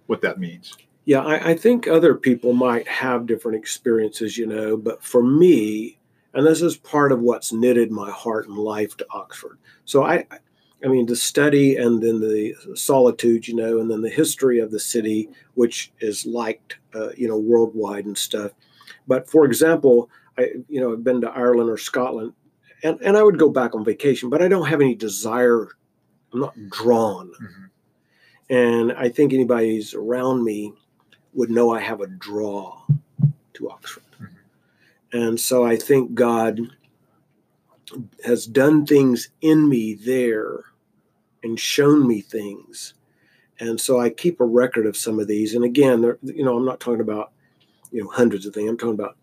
what 0.08 0.22
that 0.22 0.40
means. 0.40 0.74
Yeah, 1.06 1.22
I, 1.22 1.52
I 1.52 1.56
think 1.56 1.88
other 1.88 2.16
people 2.16 2.54
might 2.54 2.88
have 2.88 3.26
different 3.26 3.58
experiences, 3.58 4.38
you 4.38 4.46
know, 4.46 4.78
but 4.78 5.04
for 5.04 5.22
me, 5.24 5.98
and 6.36 6.46
this 6.46 6.62
is 6.62 6.78
part 6.78 7.12
of 7.12 7.22
what's 7.22 7.54
knitted 7.54 7.92
my 7.92 8.12
heart 8.12 8.48
and 8.48 8.58
life 8.58 8.96
to 8.98 9.08
Oxford. 9.10 9.58
So 9.86 10.04
I, 10.04 10.26
I 10.84 10.88
mean, 10.88 11.06
the 11.06 11.16
study 11.16 11.78
and 11.78 12.04
then 12.04 12.20
the 12.20 12.54
solitude, 12.76 13.48
you 13.48 13.56
know, 13.56 13.80
and 13.80 13.90
then 13.90 14.02
the 14.02 14.10
history 14.10 14.60
of 14.60 14.70
the 14.70 14.80
city, 14.80 15.30
which 15.56 15.92
is 16.00 16.26
liked, 16.26 16.78
uh, 16.94 17.10
you 17.18 17.28
know, 17.28 17.38
worldwide 17.38 18.06
and 18.06 18.18
stuff. 18.18 18.52
But 19.08 19.30
for 19.30 19.46
example, 19.46 20.10
I, 20.38 20.50
you 20.68 20.82
know, 20.82 20.92
I've 20.92 21.04
been 21.04 21.22
to 21.22 21.30
Ireland 21.30 21.70
or 21.70 21.78
Scotland, 21.78 22.34
and, 22.84 23.00
and 23.02 23.16
I 23.16 23.24
would 23.24 23.40
go 23.40 23.50
back 23.50 23.74
on 23.74 23.86
vacation, 23.86 24.30
but 24.30 24.42
I 24.42 24.48
don't 24.50 24.68
have 24.68 24.82
any 24.82 24.94
desire. 24.94 25.70
I'm 26.34 26.42
not 26.42 26.56
drawn. 26.70 27.32
Mhm. 27.42 27.70
And 28.50 28.92
I 28.92 29.10
think 29.10 29.34
anybody 29.34 29.76
who's 29.76 29.94
around 29.94 30.44
me 30.44 30.74
would 31.34 31.50
know 31.50 31.72
I 31.74 31.80
have 31.80 32.02
a 32.02 32.08
draw 32.08 32.82
to 33.54 33.70
Oxford. 33.70 34.04
And 35.16 35.40
so 35.40 35.66
I 35.66 35.78
think 35.78 36.14
God 36.14 36.60
has 38.26 38.46
done 38.46 38.86
things 38.86 39.30
in 39.40 39.70
me 39.70 39.94
there 39.94 40.66
and 41.42 41.58
shown 41.58 42.06
me 42.06 42.20
things. 42.20 42.96
And 43.62 43.80
so 43.80 43.98
I 43.98 44.10
keep 44.10 44.42
a 44.42 44.46
record 44.46 44.86
of 44.86 44.98
some 44.98 45.18
of 45.18 45.30
these. 45.30 45.56
And 45.56 45.64
again, 45.64 46.02
you 46.22 46.44
know, 46.44 46.58
I'm 46.58 46.66
not 46.66 46.82
talking 46.82 47.00
about, 47.00 47.32
you 47.94 48.04
know, 48.04 48.10
hundreds 48.10 48.46
of 48.46 48.54
things. 48.54 48.70
I'm 48.70 48.78
talking 48.78 48.96
about 48.96 49.16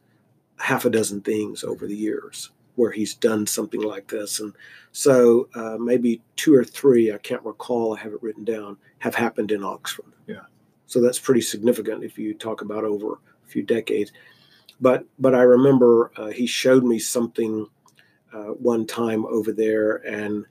half 0.56 0.86
a 0.86 0.90
dozen 0.90 1.20
things 1.20 1.62
over 1.62 1.86
the 1.86 1.94
years 1.94 2.48
where 2.76 2.92
he's 2.92 3.12
done 3.12 3.46
something 3.46 3.82
like 3.82 4.08
this. 4.08 4.40
And 4.40 4.54
so 4.92 5.50
uh, 5.54 5.76
maybe 5.78 6.22
two 6.36 6.54
or 6.54 6.64
three, 6.64 7.12
I 7.12 7.18
can't 7.18 7.44
recall, 7.44 7.94
I 7.94 8.00
have 8.00 8.14
it 8.14 8.22
written 8.22 8.44
down, 8.44 8.78
have 9.00 9.14
happened 9.14 9.52
in 9.52 9.62
Oxford. 9.62 10.14
Yeah. 10.26 10.46
So 10.86 11.02
that's 11.02 11.18
pretty 11.18 11.42
significant 11.42 12.02
if 12.02 12.16
you 12.16 12.32
talk 12.32 12.62
about 12.62 12.84
over 12.84 13.12
a 13.44 13.46
few 13.46 13.62
decades. 13.62 14.10
But 14.82 15.06
but 15.16 15.32
I 15.32 15.42
remember 15.42 16.10
uh, 16.16 16.26
he 16.26 16.46
showed 16.46 16.82
me 16.82 16.98
something 16.98 17.68
uh, 18.32 18.48
one 18.48 18.84
time 18.84 19.24
over 19.26 19.52
there, 19.52 19.96
and 19.98 20.44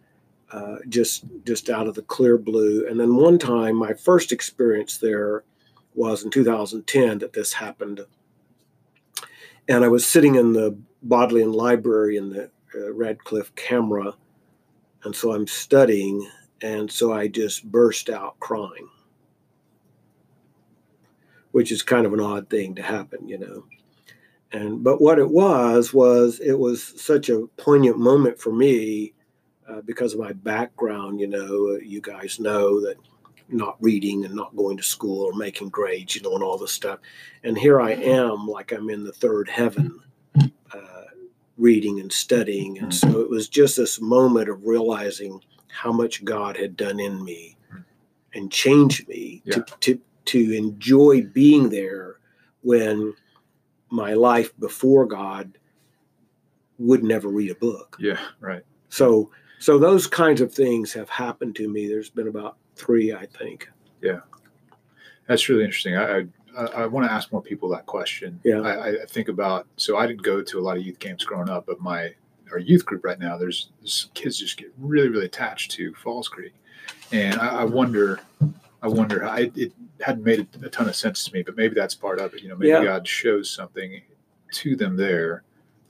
uh, 0.53 0.77
just 0.87 1.25
just 1.45 1.69
out 1.69 1.85
of 1.85 1.95
the 1.95 2.01
clear 2.01 2.37
blue. 2.37 2.87
And 2.87 2.97
then 2.97 3.17
one 3.17 3.37
time, 3.37 3.75
my 3.75 3.93
first 3.93 4.31
experience 4.31 4.97
there 4.97 5.43
was 5.93 6.23
in 6.23 6.31
2010 6.31 7.19
that 7.19 7.33
this 7.33 7.51
happened. 7.51 7.99
And 9.67 9.83
I 9.83 9.89
was 9.89 10.07
sitting 10.07 10.35
in 10.35 10.53
the 10.53 10.77
Bodleian 11.03 11.51
Library 11.51 12.15
in 12.15 12.29
the 12.29 12.51
uh, 12.73 12.93
Radcliffe 12.93 13.53
camera, 13.55 14.13
and 15.03 15.13
so 15.13 15.33
I'm 15.33 15.45
studying, 15.45 16.25
and 16.61 16.89
so 16.89 17.11
I 17.11 17.27
just 17.27 17.69
burst 17.69 18.09
out 18.09 18.39
crying, 18.39 18.87
which 21.51 21.69
is 21.69 21.83
kind 21.83 22.05
of 22.05 22.13
an 22.13 22.21
odd 22.21 22.49
thing 22.49 22.75
to 22.75 22.81
happen, 22.81 23.27
you 23.27 23.37
know. 23.37 23.65
And 24.53 24.83
but 24.83 25.01
what 25.01 25.19
it 25.19 25.29
was 25.29 25.93
was 25.93 26.39
it 26.39 26.57
was 26.57 26.83
such 27.01 27.29
a 27.29 27.47
poignant 27.57 27.97
moment 27.97 28.39
for 28.39 28.51
me 28.51 29.13
uh, 29.67 29.81
because 29.81 30.13
of 30.13 30.19
my 30.19 30.33
background. 30.33 31.19
You 31.19 31.27
know, 31.27 31.79
you 31.81 32.01
guys 32.01 32.39
know 32.39 32.81
that 32.81 32.97
not 33.49 33.77
reading 33.81 34.25
and 34.25 34.33
not 34.33 34.55
going 34.55 34.77
to 34.77 34.83
school 34.83 35.23
or 35.25 35.33
making 35.33 35.69
grades, 35.69 36.15
you 36.15 36.21
know, 36.21 36.33
and 36.35 36.43
all 36.43 36.57
this 36.57 36.71
stuff. 36.71 36.99
And 37.43 37.57
here 37.57 37.81
I 37.81 37.91
am, 37.91 38.47
like 38.47 38.71
I'm 38.71 38.89
in 38.89 39.03
the 39.03 39.11
third 39.11 39.49
heaven, 39.49 39.99
uh, 40.73 41.03
reading 41.57 41.99
and 41.99 42.11
studying. 42.11 42.77
And 42.79 42.93
so 42.93 43.19
it 43.19 43.29
was 43.29 43.49
just 43.49 43.75
this 43.77 43.99
moment 43.99 44.49
of 44.49 44.65
realizing 44.65 45.41
how 45.67 45.91
much 45.91 46.23
God 46.23 46.55
had 46.57 46.77
done 46.77 46.99
in 46.99 47.23
me 47.23 47.57
and 48.33 48.51
changed 48.51 49.07
me 49.07 49.41
Yeah. 49.45 49.55
to, 49.55 49.65
to 49.81 49.99
to 50.23 50.53
enjoy 50.55 51.23
being 51.23 51.69
there 51.69 52.17
when 52.61 53.13
my 53.91 54.13
life 54.13 54.57
before 54.59 55.05
God 55.05 55.57
would 56.79 57.03
never 57.03 57.27
read 57.27 57.51
a 57.51 57.55
book. 57.55 57.97
Yeah. 57.99 58.17
Right. 58.39 58.63
So 58.89 59.31
so 59.59 59.77
those 59.77 60.07
kinds 60.07 60.41
of 60.41 60.51
things 60.51 60.91
have 60.93 61.09
happened 61.09 61.55
to 61.57 61.67
me. 61.69 61.87
There's 61.87 62.09
been 62.09 62.27
about 62.27 62.57
three, 62.75 63.13
I 63.13 63.27
think. 63.27 63.69
Yeah, 64.01 64.21
that's 65.27 65.47
really 65.49 65.63
interesting. 65.63 65.95
I 65.97 66.25
I, 66.57 66.65
I, 66.65 66.85
want 66.87 67.05
to 67.05 67.11
ask 67.11 67.31
more 67.31 67.41
people 67.41 67.69
that 67.69 67.85
question. 67.85 68.39
Yeah. 68.43 68.59
I, 68.61 68.73
I- 68.73 69.03
I 69.03 69.05
think 69.07 69.29
about 69.29 69.67
so 69.77 69.97
I 69.97 70.07
didn't 70.07 70.23
go 70.23 70.41
to 70.41 70.59
a 70.59 70.61
lot 70.61 70.77
of 70.77 70.83
youth 70.85 70.99
camps 70.99 71.23
growing 71.23 71.49
up, 71.49 71.65
but 71.67 71.79
my 71.79 72.13
our 72.51 72.59
youth 72.59 72.85
group 72.85 73.05
right 73.05 73.19
now, 73.19 73.37
there's, 73.37 73.69
there's 73.79 74.09
kids 74.13 74.37
just 74.37 74.57
get 74.57 74.73
really 74.79 75.09
really 75.09 75.25
attached 75.25 75.71
to 75.71 75.93
Falls 75.93 76.27
Creek, 76.27 76.53
and 77.11 77.39
I, 77.39 77.61
I 77.61 77.63
wonder. 77.65 78.19
I 78.81 78.87
wonder. 78.87 79.23
I, 79.25 79.51
it 79.55 79.73
hadn't 79.99 80.23
made 80.23 80.39
a, 80.61 80.65
a 80.65 80.69
ton 80.69 80.89
of 80.89 80.95
sense 80.95 81.23
to 81.25 81.33
me, 81.33 81.43
but 81.43 81.55
maybe 81.55 81.75
that's 81.75 81.93
part 81.95 82.19
of 82.19 82.33
it. 82.33 82.41
You 82.41 82.49
know, 82.49 82.55
maybe 82.55 82.69
Yeah. 82.69 82.83
God 82.83 83.07
shows 83.07 83.49
something 83.49 84.01
to 84.53 84.75
them 84.75 84.95
there. 84.97 85.43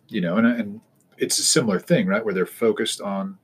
You 0.10 0.21
know, 0.21 0.38
and 0.38 0.45
and 0.47 0.82
it's 1.17 1.39
a 1.39 1.43
similar 1.43 1.80
thing, 1.80 2.08
right? 2.08 2.23
Where 2.23 2.34
they're 2.34 2.45
focused 2.45 2.99
on 2.99 3.38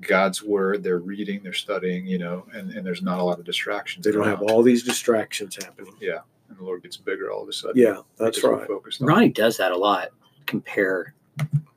God's 0.00 0.42
word, 0.42 0.82
they're 0.82 0.98
reading, 0.98 1.42
they're 1.42 1.52
studying, 1.52 2.06
you 2.06 2.18
know, 2.18 2.46
and, 2.52 2.70
and 2.72 2.84
there's 2.84 3.02
not 3.02 3.18
a 3.18 3.22
lot 3.22 3.38
of 3.38 3.44
distractions. 3.44 4.04
They 4.04 4.12
don't 4.12 4.26
have 4.26 4.42
all 4.42 4.62
these 4.62 4.82
distractions 4.82 5.56
happening. 5.56 5.94
Yeah. 6.00 6.18
And 6.48 6.58
the 6.58 6.64
Lord 6.64 6.82
gets 6.82 6.96
bigger 6.96 7.30
all 7.32 7.42
of 7.42 7.48
a 7.48 7.52
sudden. 7.52 7.80
Yeah, 7.80 7.98
that's 8.18 8.42
right. 8.44 8.66
Focused 8.66 9.00
on 9.00 9.08
Ronnie 9.08 9.30
does 9.30 9.56
that 9.56 9.72
a 9.72 9.76
lot. 9.76 10.10
Compare 10.46 11.14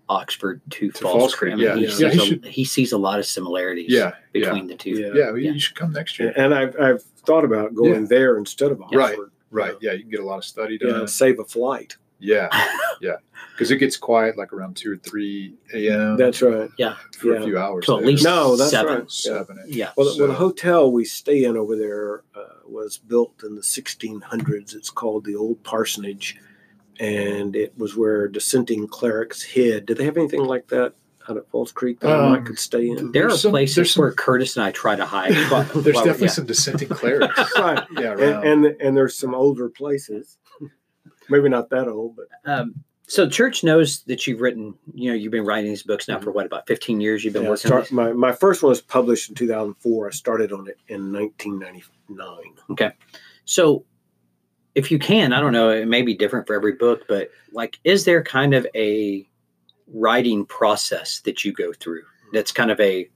Oxford 0.10 0.62
to, 0.72 0.92
To 0.92 1.02
Falls 1.04 1.16
Falls 1.18 1.36
Creek. 1.36 1.54
Creek, 1.56 1.70
I 1.70 1.74
mean, 1.76 1.84
yeah. 1.84 1.88
he, 1.90 2.04
Yeah, 2.04 2.10
sees 2.10 2.14
he 2.14 2.20
a, 2.20 2.26
should- 2.26 2.46
he 2.46 2.64
sees 2.66 2.92
a 2.94 2.98
lot 2.98 3.20
of 3.20 3.26
similarities 3.26 3.88
Yeah. 3.90 4.14
Yeah. 4.34 4.46
between 4.46 4.68
the 4.68 4.76
two. 4.76 4.92
Yeah. 4.92 5.08
Yeah. 5.14 5.30
you- 5.32 5.36
Yeah. 5.38 5.52
You 5.52 5.60
should 5.60 5.76
come 5.76 5.92
next 5.92 6.18
year. 6.20 6.34
And 6.36 6.54
I've 6.54 6.76
I've 6.80 7.02
thought 7.04 7.44
about 7.46 7.76
going 7.76 8.02
Yeah. 8.04 8.08
there 8.10 8.38
instead 8.38 8.72
of 8.72 8.82
Oxford. 8.82 8.98
Right. 8.98 9.18
Right. 9.52 9.76
Yeah. 9.82 9.94
You 9.94 10.02
can 10.02 10.10
get 10.12 10.20
a 10.22 10.26
lot 10.26 10.38
of 10.38 10.46
study 10.46 10.78
Yeah, 10.82 10.92
done. 10.92 11.08
save 11.08 11.40
a 11.40 11.46
flight. 11.46 11.98
Yeah. 12.20 12.50
Yeah. 13.00 13.18
Because 13.54 13.70
it 13.70 13.78
gets 13.78 13.96
quiet 13.96 14.40
like 14.40 14.52
around 14.54 14.76
two 14.76 14.92
or 14.94 14.98
three 14.98 15.54
a.m. 15.72 16.18
That's 16.18 16.42
right. 16.42 16.68
Yeah, 16.80 16.96
for 17.16 17.34
yeah. 17.36 17.42
a 17.42 17.44
few 17.44 17.60
hours. 17.60 17.86
Till 17.86 18.00
at 18.00 18.06
least 18.06 18.24
No, 18.24 18.56
that's 18.56 18.72
seven. 18.72 18.92
right. 18.94 19.02
Yeah. 19.04 19.08
Seven. 19.10 19.64
Yeah. 19.68 19.90
Well, 19.96 20.12
the- 20.12 20.20
well, 20.22 20.28
the 20.30 20.34
hotel 20.34 20.92
we 20.92 21.06
stay 21.06 21.44
in 21.44 21.56
over 21.56 21.76
there 21.76 22.24
uh, 22.34 22.56
was 22.66 22.98
built 22.98 23.44
in 23.44 23.54
the 23.54 23.62
1600s. 23.62 24.74
It's 24.74 24.90
called 24.90 25.26
the 25.26 25.36
Old 25.36 25.62
Parsonage, 25.64 26.38
and 27.00 27.56
it 27.56 27.78
was 27.78 27.96
where 27.96 28.28
dissenting 28.28 28.88
clerics 28.88 29.42
hid. 29.42 29.86
Did 29.86 29.98
they 29.98 30.06
have 30.06 30.18
anything 30.18 30.44
like 30.44 30.68
that 30.68 30.94
out 31.30 31.38
at 31.38 31.50
Falls 31.50 31.72
Creek 31.72 32.00
that 32.00 32.10
I 32.10 32.26
Um, 32.26 32.32
might 32.32 32.46
could 32.46 32.58
stay 32.60 32.88
in? 32.90 33.12
There 33.12 33.28
are 33.28 33.32
some- 33.38 33.52
places 33.52 33.92
some- 33.94 34.02
where 34.02 34.12
Curtis 34.14 34.56
and 34.56 34.64
I 34.66 34.72
try 34.72 34.96
to 34.96 35.06
hide. 35.06 35.34
while- 35.52 35.64
There's 35.64 35.96
while 35.96 36.06
definitely 36.06 36.28
yeah. 36.28 36.32
some 36.34 36.46
dissenting 36.46 36.90
clerics. 36.90 37.38
right. 37.58 37.84
yeah. 38.00 38.14
Around. 38.14 38.46
And, 38.48 38.66
and 38.66 38.82
and 38.82 38.98
there's 38.98 39.18
some 39.18 39.36
older 39.36 39.70
places. 39.70 40.38
Maybe 41.30 41.50
not 41.50 41.70
that 41.72 41.88
old, 41.90 42.16
but 42.16 42.28
Um, 42.50 42.84
so 43.10 43.28
church 43.30 43.64
knows 43.64 44.04
that 44.04 44.26
you've 44.28 44.40
written. 44.42 44.74
You 44.94 45.10
know, 45.12 45.16
you've 45.16 45.32
been 45.32 45.46
writing 45.46 45.70
these 45.70 45.84
books 45.84 46.08
now 46.08 46.20
for 46.20 46.32
what 46.32 46.46
about 46.46 46.68
15 46.68 47.02
years? 47.02 47.24
You've 47.26 47.34
been 47.34 47.44
yeah, 47.44 47.50
working. 47.50 47.72
on 47.74 47.86
start, 47.86 47.92
my 47.92 48.14
my 48.14 48.32
first 48.32 48.64
one 48.64 48.70
was 48.70 48.82
published 48.82 49.28
in 49.30 49.36
2004. 49.36 50.08
I 50.08 50.12
started 50.12 50.52
on 50.54 50.68
it 50.70 50.78
in 50.88 51.12
1999. 51.12 52.54
Okay, 52.72 52.92
So, 53.46 53.84
if 54.78 54.92
you 54.92 55.00
can, 55.00 55.34
I 55.34 55.40
don't 55.42 55.54
know, 55.54 55.72
it 55.72 55.88
may 55.88 56.04
be 56.04 56.14
different 56.14 56.46
for 56.46 56.54
every 56.54 56.74
book, 56.74 57.02
but 57.08 57.32
like, 57.52 57.80
is 57.84 58.06
there 58.06 58.22
kind 58.22 58.54
of 58.54 58.68
a 58.76 59.28
writing 59.92 60.46
process 60.46 61.20
that 61.22 61.44
you 61.44 61.52
go 61.52 61.74
through 61.74 62.04
that's 62.32 62.52
kind 62.52 62.70
of 62.70 62.80
a 62.80 63.10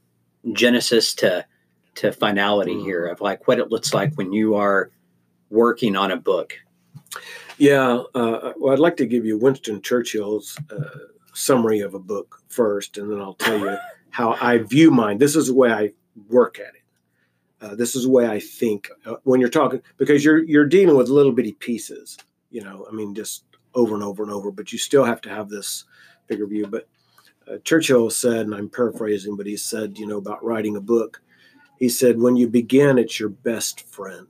genesis 0.53 1.13
to 1.15 1.45
to 1.93 2.11
finality 2.13 2.73
Mhm. 2.73 2.83
here 2.83 3.05
of 3.05 3.21
like 3.21 3.47
what 3.47 3.59
it 3.59 3.69
looks 3.69 3.93
like 3.93 4.15
when 4.15 4.31
you 4.33 4.55
are 4.55 4.89
working 5.51 5.95
on 5.95 6.09
a 6.09 6.17
book? 6.17 6.53
Yeah, 7.59 8.03
uh, 8.15 8.53
well, 8.57 8.73
I'd 8.73 8.79
like 8.79 8.97
to 8.97 9.05
give 9.05 9.23
you 9.25 9.37
Winston 9.37 9.81
Churchill's 9.83 10.57
uh, 10.71 10.97
summary 11.33 11.81
of 11.81 11.93
a 11.93 11.99
book 11.99 12.41
first, 12.47 12.97
and 12.97 13.11
then 13.11 13.19
I'll 13.21 13.35
tell 13.35 13.59
you 13.59 13.77
how 14.09 14.35
I 14.41 14.57
view 14.59 14.89
mine. 14.89 15.19
This 15.19 15.35
is 15.35 15.47
the 15.47 15.53
way 15.53 15.71
I 15.71 15.91
work 16.29 16.57
at 16.59 16.73
it. 16.73 16.80
Uh, 17.61 17.75
this 17.75 17.95
is 17.95 18.03
the 18.03 18.09
way 18.09 18.27
I 18.27 18.39
think 18.39 18.89
uh, 19.05 19.15
when 19.23 19.39
you're 19.39 19.49
talking 19.49 19.81
because 19.97 20.25
you're 20.25 20.43
you're 20.43 20.65
dealing 20.65 20.97
with 20.97 21.09
little 21.09 21.31
bitty 21.31 21.53
pieces. 21.53 22.17
You 22.49 22.63
know, 22.63 22.85
I 22.89 22.91
mean, 22.91 23.13
just 23.13 23.43
over 23.75 23.93
and 23.93 24.03
over 24.03 24.23
and 24.23 24.31
over, 24.31 24.51
but 24.51 24.71
you 24.73 24.77
still 24.77 25.05
have 25.05 25.21
to 25.21 25.29
have 25.29 25.47
this 25.47 25.85
bigger 26.27 26.47
view. 26.47 26.67
But 26.67 26.87
uh, 27.47 27.57
Churchill 27.63 28.09
said, 28.09 28.41
and 28.41 28.55
I'm 28.55 28.69
paraphrasing, 28.69 29.37
but 29.37 29.45
he 29.45 29.57
said, 29.57 29.97
you 29.97 30.07
know, 30.07 30.17
about 30.17 30.43
writing 30.43 30.75
a 30.75 30.81
book. 30.81 31.21
He 31.77 31.87
said, 31.89 32.19
when 32.19 32.35
you 32.35 32.47
begin, 32.47 32.97
it's 32.97 33.19
your 33.19 33.29
best 33.29 33.87
friend. 33.87 34.27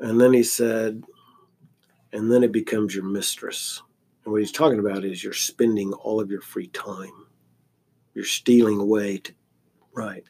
And 0.00 0.20
then 0.20 0.32
he 0.32 0.42
said, 0.42 1.02
and 2.12 2.30
then 2.32 2.42
it 2.42 2.52
becomes 2.52 2.94
your 2.94 3.04
mistress. 3.04 3.82
And 4.24 4.32
what 4.32 4.40
he's 4.40 4.52
talking 4.52 4.78
about 4.78 5.04
is 5.04 5.22
you're 5.22 5.32
spending 5.32 5.92
all 5.92 6.20
of 6.20 6.30
your 6.30 6.40
free 6.40 6.68
time. 6.68 7.26
You're 8.14 8.24
stealing 8.24 8.80
away 8.80 9.18
to, 9.18 9.32
right. 9.98 10.24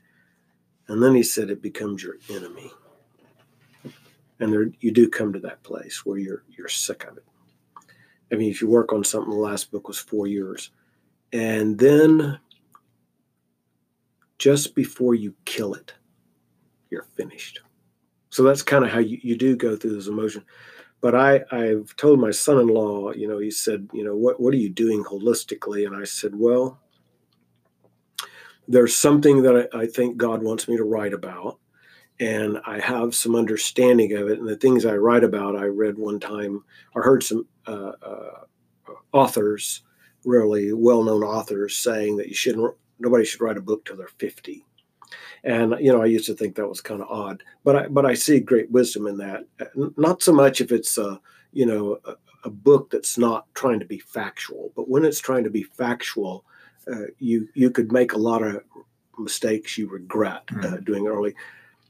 And 0.89 1.03
then 1.03 1.15
he 1.15 1.23
said 1.23 1.51
it 1.51 1.63
becomes 1.63 2.03
your 2.03 2.17
enemy. 2.31 2.73
And 4.41 4.53
there, 4.53 4.71
you 4.81 4.91
do 4.91 5.09
come 5.09 5.33
to 5.33 5.41
that 5.41 5.63
place 5.63 6.07
where 6.07 6.19
you're 6.19 6.45
you're 6.49 6.69
sick 6.69 7.05
of 7.05 7.17
it. 7.19 7.25
I 8.33 8.37
mean, 8.37 8.51
if 8.51 8.61
you 8.61 8.69
work 8.69 8.93
on 8.93 9.05
something, 9.05 9.31
the 9.31 9.37
last 9.37 9.71
book 9.71 9.89
was 9.89 9.99
four 9.99 10.27
years, 10.27 10.71
and 11.33 11.79
then 11.79 12.39
just 14.39 14.75
before 14.75 15.15
you 15.15 15.35
kill 15.45 15.75
it, 15.75 15.93
you're 16.91 17.09
finished. 17.17 17.61
So 18.31 18.43
that's 18.43 18.63
kind 18.63 18.85
of 18.85 18.91
how 18.91 19.01
you, 19.01 19.19
you 19.23 19.37
do 19.37 19.57
go 19.57 19.77
through 19.77 19.95
this 19.95 20.07
emotion. 20.07 20.45
But 21.01 21.15
I, 21.15 21.43
I've 21.51 21.95
told 21.97 22.21
my 22.21 22.31
son 22.31 22.59
in 22.59 22.69
law, 22.69 23.13
you 23.13 23.29
know, 23.29 23.39
he 23.39 23.51
said, 23.51 23.89
you 23.93 24.05
know, 24.05 24.17
what, 24.17 24.41
what 24.41 24.53
are 24.53 24.59
you 24.59 24.69
doing 24.69 25.05
holistically? 25.05 25.87
And 25.87 25.97
I 25.97 26.05
said, 26.05 26.33
well, 26.35 26.81
there's 28.69 28.95
something 28.95 29.43
that 29.43 29.69
I, 29.75 29.81
I 29.81 29.87
think 29.87 30.17
God 30.17 30.43
wants 30.43 30.69
me 30.69 30.77
to 30.77 30.85
write 30.85 31.15
about. 31.15 31.59
And 32.21 32.59
I 32.67 32.81
have 32.81 33.15
some 33.15 33.35
understanding 33.35 34.13
of 34.15 34.29
it. 34.29 34.39
And 34.39 34.49
the 34.49 34.57
things 34.57 34.85
I 34.85 34.97
write 34.97 35.25
about, 35.25 35.57
I 35.57 35.65
read 35.65 35.97
one 35.97 36.21
time, 36.21 36.65
I 36.97 37.01
heard 37.01 37.23
some 37.23 37.47
uh, 37.67 37.93
uh, 38.03 38.45
authors, 39.13 39.83
really 40.25 40.73
well 40.73 41.03
known 41.05 41.23
authors, 41.23 41.77
saying 41.77 42.17
that 42.17 42.29
you 42.29 42.35
shouldn't, 42.35 42.75
nobody 42.99 43.25
should 43.25 43.41
write 43.41 43.57
a 43.57 43.63
book 43.63 43.85
till 43.85 43.97
they're 43.97 44.09
50 44.19 44.65
and 45.45 45.75
you 45.81 45.93
know 45.93 46.03
i 46.03 46.07
used 46.07 46.27
to 46.27 46.35
think 46.35 46.55
that 46.55 46.69
was 46.69 46.81
kind 46.81 47.01
of 47.01 47.09
odd 47.09 47.43
but 47.65 47.77
i 47.77 47.89
but 47.89 48.05
i 48.05 48.15
see 48.15 48.41
great 48.41 48.71
wisdom 48.71 49.07
in 49.07 49.17
that 49.17 49.45
not 49.97 50.23
so 50.23 50.33
much 50.33 50.61
if 50.61 50.73
it's 50.73 50.99
a 50.99 51.21
you 51.53 51.65
know 51.65 51.99
a, 52.05 52.15
a 52.45 52.51
book 52.51 52.91
that's 52.91 53.17
not 53.17 53.47
trying 53.55 53.79
to 53.79 53.87
be 53.87 53.99
factual 53.99 54.73
but 54.77 54.89
when 54.89 55.05
it's 55.05 55.21
trying 55.21 55.45
to 55.45 55.51
be 55.51 55.63
factual 55.63 56.45
uh, 56.93 57.07
you 57.19 57.49
you 57.55 57.71
could 57.71 57.93
make 57.93 58.13
a 58.13 58.19
lot 58.19 58.43
of 58.43 58.63
mistakes 59.19 59.77
you 59.79 59.89
regret 59.89 60.43
uh, 60.63 60.77
doing 60.79 61.07
early. 61.07 61.35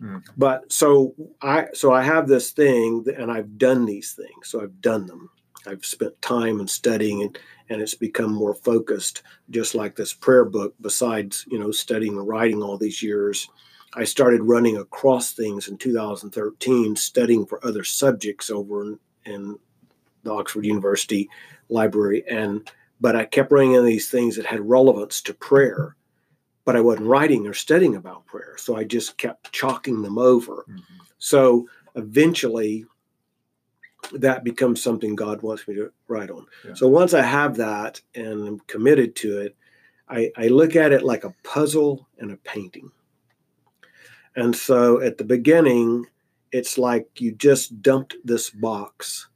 Mm. 0.00 0.22
but 0.36 0.70
so 0.70 1.12
i 1.42 1.66
so 1.74 1.92
i 1.92 2.02
have 2.02 2.28
this 2.28 2.52
thing 2.52 3.02
that- 3.02 3.18
and 3.20 3.32
i've 3.32 3.58
done 3.58 3.84
these 3.84 4.12
things 4.12 4.42
so 4.48 4.62
i've 4.62 4.80
done 4.80 5.06
them. 5.06 5.28
I've 5.66 5.84
spent 5.84 6.20
time 6.22 6.60
and 6.60 6.70
studying 6.70 7.22
and 7.22 7.38
and 7.68 7.82
it's 7.82 7.94
become 7.94 8.32
more 8.32 8.54
focused 8.54 9.22
just 9.50 9.74
like 9.74 9.96
this 9.96 10.14
prayer 10.14 10.44
book 10.44 10.74
besides 10.80 11.44
you 11.50 11.58
know 11.58 11.70
studying 11.72 12.16
and 12.16 12.26
writing 12.28 12.62
all 12.62 12.78
these 12.78 13.02
years. 13.02 13.48
I 13.94 14.04
started 14.04 14.42
running 14.42 14.76
across 14.76 15.32
things 15.32 15.66
in 15.68 15.76
2013 15.78 16.94
studying 16.96 17.44
for 17.44 17.58
other 17.66 17.84
subjects 17.84 18.50
over 18.50 18.82
in, 18.84 18.98
in 19.24 19.58
the 20.22 20.32
oxford 20.32 20.64
university 20.64 21.28
library 21.68 22.22
and 22.28 22.70
but 23.00 23.14
i 23.16 23.24
kept 23.24 23.52
running 23.52 23.72
into 23.72 23.86
these 23.86 24.10
things 24.10 24.36
that 24.36 24.46
had 24.46 24.60
relevance 24.68 25.20
to 25.22 25.34
prayer 25.34 25.96
but 26.64 26.76
i 26.76 26.80
wasn't 26.80 27.06
writing 27.06 27.46
or 27.46 27.54
studying 27.54 27.96
about 27.96 28.26
prayer 28.26 28.54
so 28.56 28.76
i 28.76 28.84
just 28.84 29.16
kept 29.18 29.52
chalking 29.52 30.02
them 30.02 30.18
over 30.18 30.64
Mhm. 30.68 30.82
so 31.18 31.66
eventually 31.94 32.84
that 34.12 34.44
becomes 34.44 34.80
something 34.80 35.16
God 35.16 35.42
wants 35.42 35.66
me 35.66 35.74
to 35.74 35.92
write 36.06 36.30
on. 36.30 36.46
Yeah. 36.64 36.74
So 36.74 36.86
once 36.88 37.12
I 37.14 37.20
have 37.22 37.56
that 37.56 38.00
and 38.14 38.46
I'm 38.46 38.60
committed 38.60 39.16
to 39.16 39.40
it, 39.40 39.56
I, 40.08 40.30
I 40.36 40.46
look 40.48 40.76
at 40.76 40.92
it 40.92 41.02
like 41.02 41.24
a 41.24 41.34
puzzle 41.42 42.08
and 42.18 42.30
a 42.30 42.36
painting. 42.38 42.90
And 44.36 44.54
so 44.54 45.00
at 45.00 45.18
the 45.18 45.24
beginning, 45.24 46.06
it's 46.52 46.78
like 46.78 47.08
you 47.20 47.32
just 47.32 47.82
dumped 47.82 48.16
this 48.24 48.50
box 48.50 49.28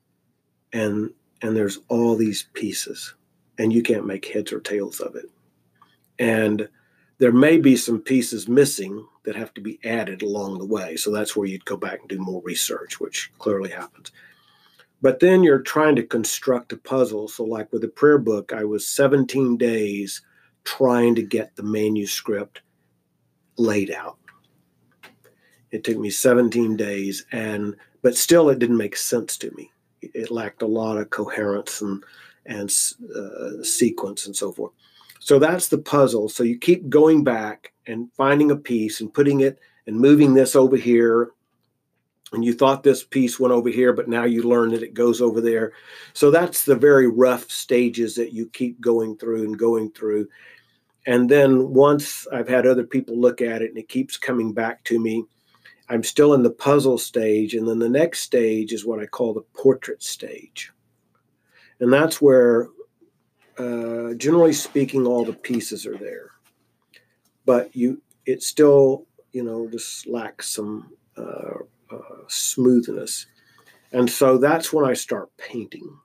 and 0.73 1.11
and 1.43 1.57
there's 1.57 1.81
all 1.89 2.15
these 2.15 2.49
pieces 2.55 3.15
and 3.59 3.73
you 3.73 3.83
can't 3.83 4.07
make 4.07 4.27
heads 4.27 4.53
or 4.53 4.61
tails 4.61 5.01
of 5.01 5.15
it. 5.15 5.27
And 6.19 6.69
there 7.19 7.33
may 7.33 7.59
be 7.59 7.77
some 7.77 8.01
pieces 8.01 8.49
missing 8.49 9.07
that 9.25 9.37
have 9.37 9.55
to 9.55 9.61
be 9.61 9.79
added 9.85 10.23
along 10.23 10.59
the 10.59 10.65
way. 10.65 10.97
So 10.97 11.11
that's 11.11 11.37
where 11.37 11.47
you'd 11.47 11.65
go 11.65 11.77
back 11.77 12.01
and 12.01 12.09
do 12.09 12.19
more 12.19 12.43
research, 12.43 12.99
which 12.99 13.31
clearly 13.39 13.71
happens. 13.71 14.11
But 15.01 15.19
then 15.19 15.43
you're 15.43 15.63
trying 15.63 15.97
to 15.97 16.05
construct 16.05 16.73
a 16.73 16.77
puzzle. 16.77 17.29
So, 17.29 17.45
like 17.45 17.73
with 17.73 17.83
the 17.83 17.89
prayer 17.89 18.19
book, 18.19 18.53
I 18.53 18.65
was 18.65 18.87
17 18.87 19.57
days 19.57 20.23
trying 20.65 21.17
to 21.17 21.23
get 21.23 21.57
the 21.57 21.65
manuscript 21.65 22.63
laid 23.57 23.91
out. 23.91 24.17
It 25.73 25.83
took 25.83 25.99
me 25.99 26.11
17 26.11 26.77
days, 26.77 27.27
and 27.33 27.77
but 28.03 28.17
still, 28.17 28.49
it 28.49 28.59
didn't 28.61 28.77
make 28.77 28.97
sense 28.97 29.37
to 29.39 29.51
me. 29.53 29.73
It 30.01 30.31
lacked 30.31 30.63
a 30.63 30.67
lot 30.67 30.99
of 30.99 31.11
coherence 31.11 31.83
and 31.83 32.03
and 32.47 32.71
uh, 33.17 33.63
sequence 33.63 34.27
and 34.27 34.37
so 34.37 34.53
forth. 34.53 34.73
So 35.21 35.39
that's 35.39 35.69
the 35.69 35.79
puzzle. 35.79 36.29
So 36.29 36.43
you 36.43 36.59
keep 36.59 36.89
going 36.89 37.23
back 37.23 37.73
and 37.87 38.13
finding 38.15 38.51
a 38.51 38.57
piece 38.57 39.01
and 39.01 39.13
putting 39.13 39.41
it 39.41 39.59
and 39.87 39.97
moving 39.97 40.35
this 40.35 40.57
over 40.57 40.77
here. 40.77 41.31
And 42.33 42.45
you 42.45 42.55
thought 42.55 42.83
this 42.83 43.05
piece 43.05 43.39
went 43.39 43.53
over 43.53 43.69
here, 43.69 43.93
but 43.93 44.09
now 44.09 44.25
you 44.25 44.43
learn 44.43 44.71
that 44.71 44.83
it 44.83 44.95
goes 44.95 45.21
over 45.21 45.41
there. 45.41 45.75
So 46.15 46.31
that's 46.31 46.65
the 46.65 46.75
very 46.75 47.07
rough 47.07 47.51
stages 47.51 48.15
that 48.17 48.33
you 48.33 48.47
keep 48.47 48.81
going 48.81 49.17
through 49.17 49.45
and 49.45 49.59
going 49.59 49.93
through. 49.93 50.29
And 51.07 51.29
then 51.29 51.69
once 51.69 52.27
I've 52.33 52.49
had 52.49 52.67
other 52.67 52.85
people 52.85 53.21
look 53.21 53.41
at 53.41 53.63
it 53.63 53.71
and 53.71 53.79
it 53.79 53.89
keeps 53.89 54.17
coming 54.17 54.53
back 54.53 54.83
to 54.85 54.99
me, 54.99 55.25
I'm 55.89 56.03
still 56.03 56.35
in 56.35 56.43
the 56.43 56.51
puzzle 56.51 56.97
stage. 56.97 57.55
And 57.55 57.69
then 57.69 57.79
the 57.79 57.89
next 57.89 58.21
stage 58.21 58.73
is 58.73 58.87
what 58.87 58.99
I 58.99 59.07
call 59.07 59.35
the 59.35 59.43
portrait 59.55 60.03
stage. 60.03 60.73
And 61.83 61.93
that's 61.93 62.23
where 62.23 62.69
uh, 63.59 64.15
generally 64.15 64.53
speaking, 64.53 65.05
all 65.05 65.25
the 65.25 65.33
pieces 65.33 65.85
are 65.85 65.97
there, 65.97 66.31
but 67.45 67.75
you 67.75 68.01
it 68.25 68.41
still 68.41 69.07
you 69.33 69.43
know 69.43 69.69
just 69.69 70.07
lacks 70.07 70.49
some 70.49 70.93
uh, 71.19 71.59
uh, 71.91 72.23
smoothness, 72.29 73.27
and 73.91 74.09
so 74.09 74.39
that's 74.39 74.73
when 74.73 74.89
I 74.89 74.95
start 74.95 75.37
painting. 75.37 75.99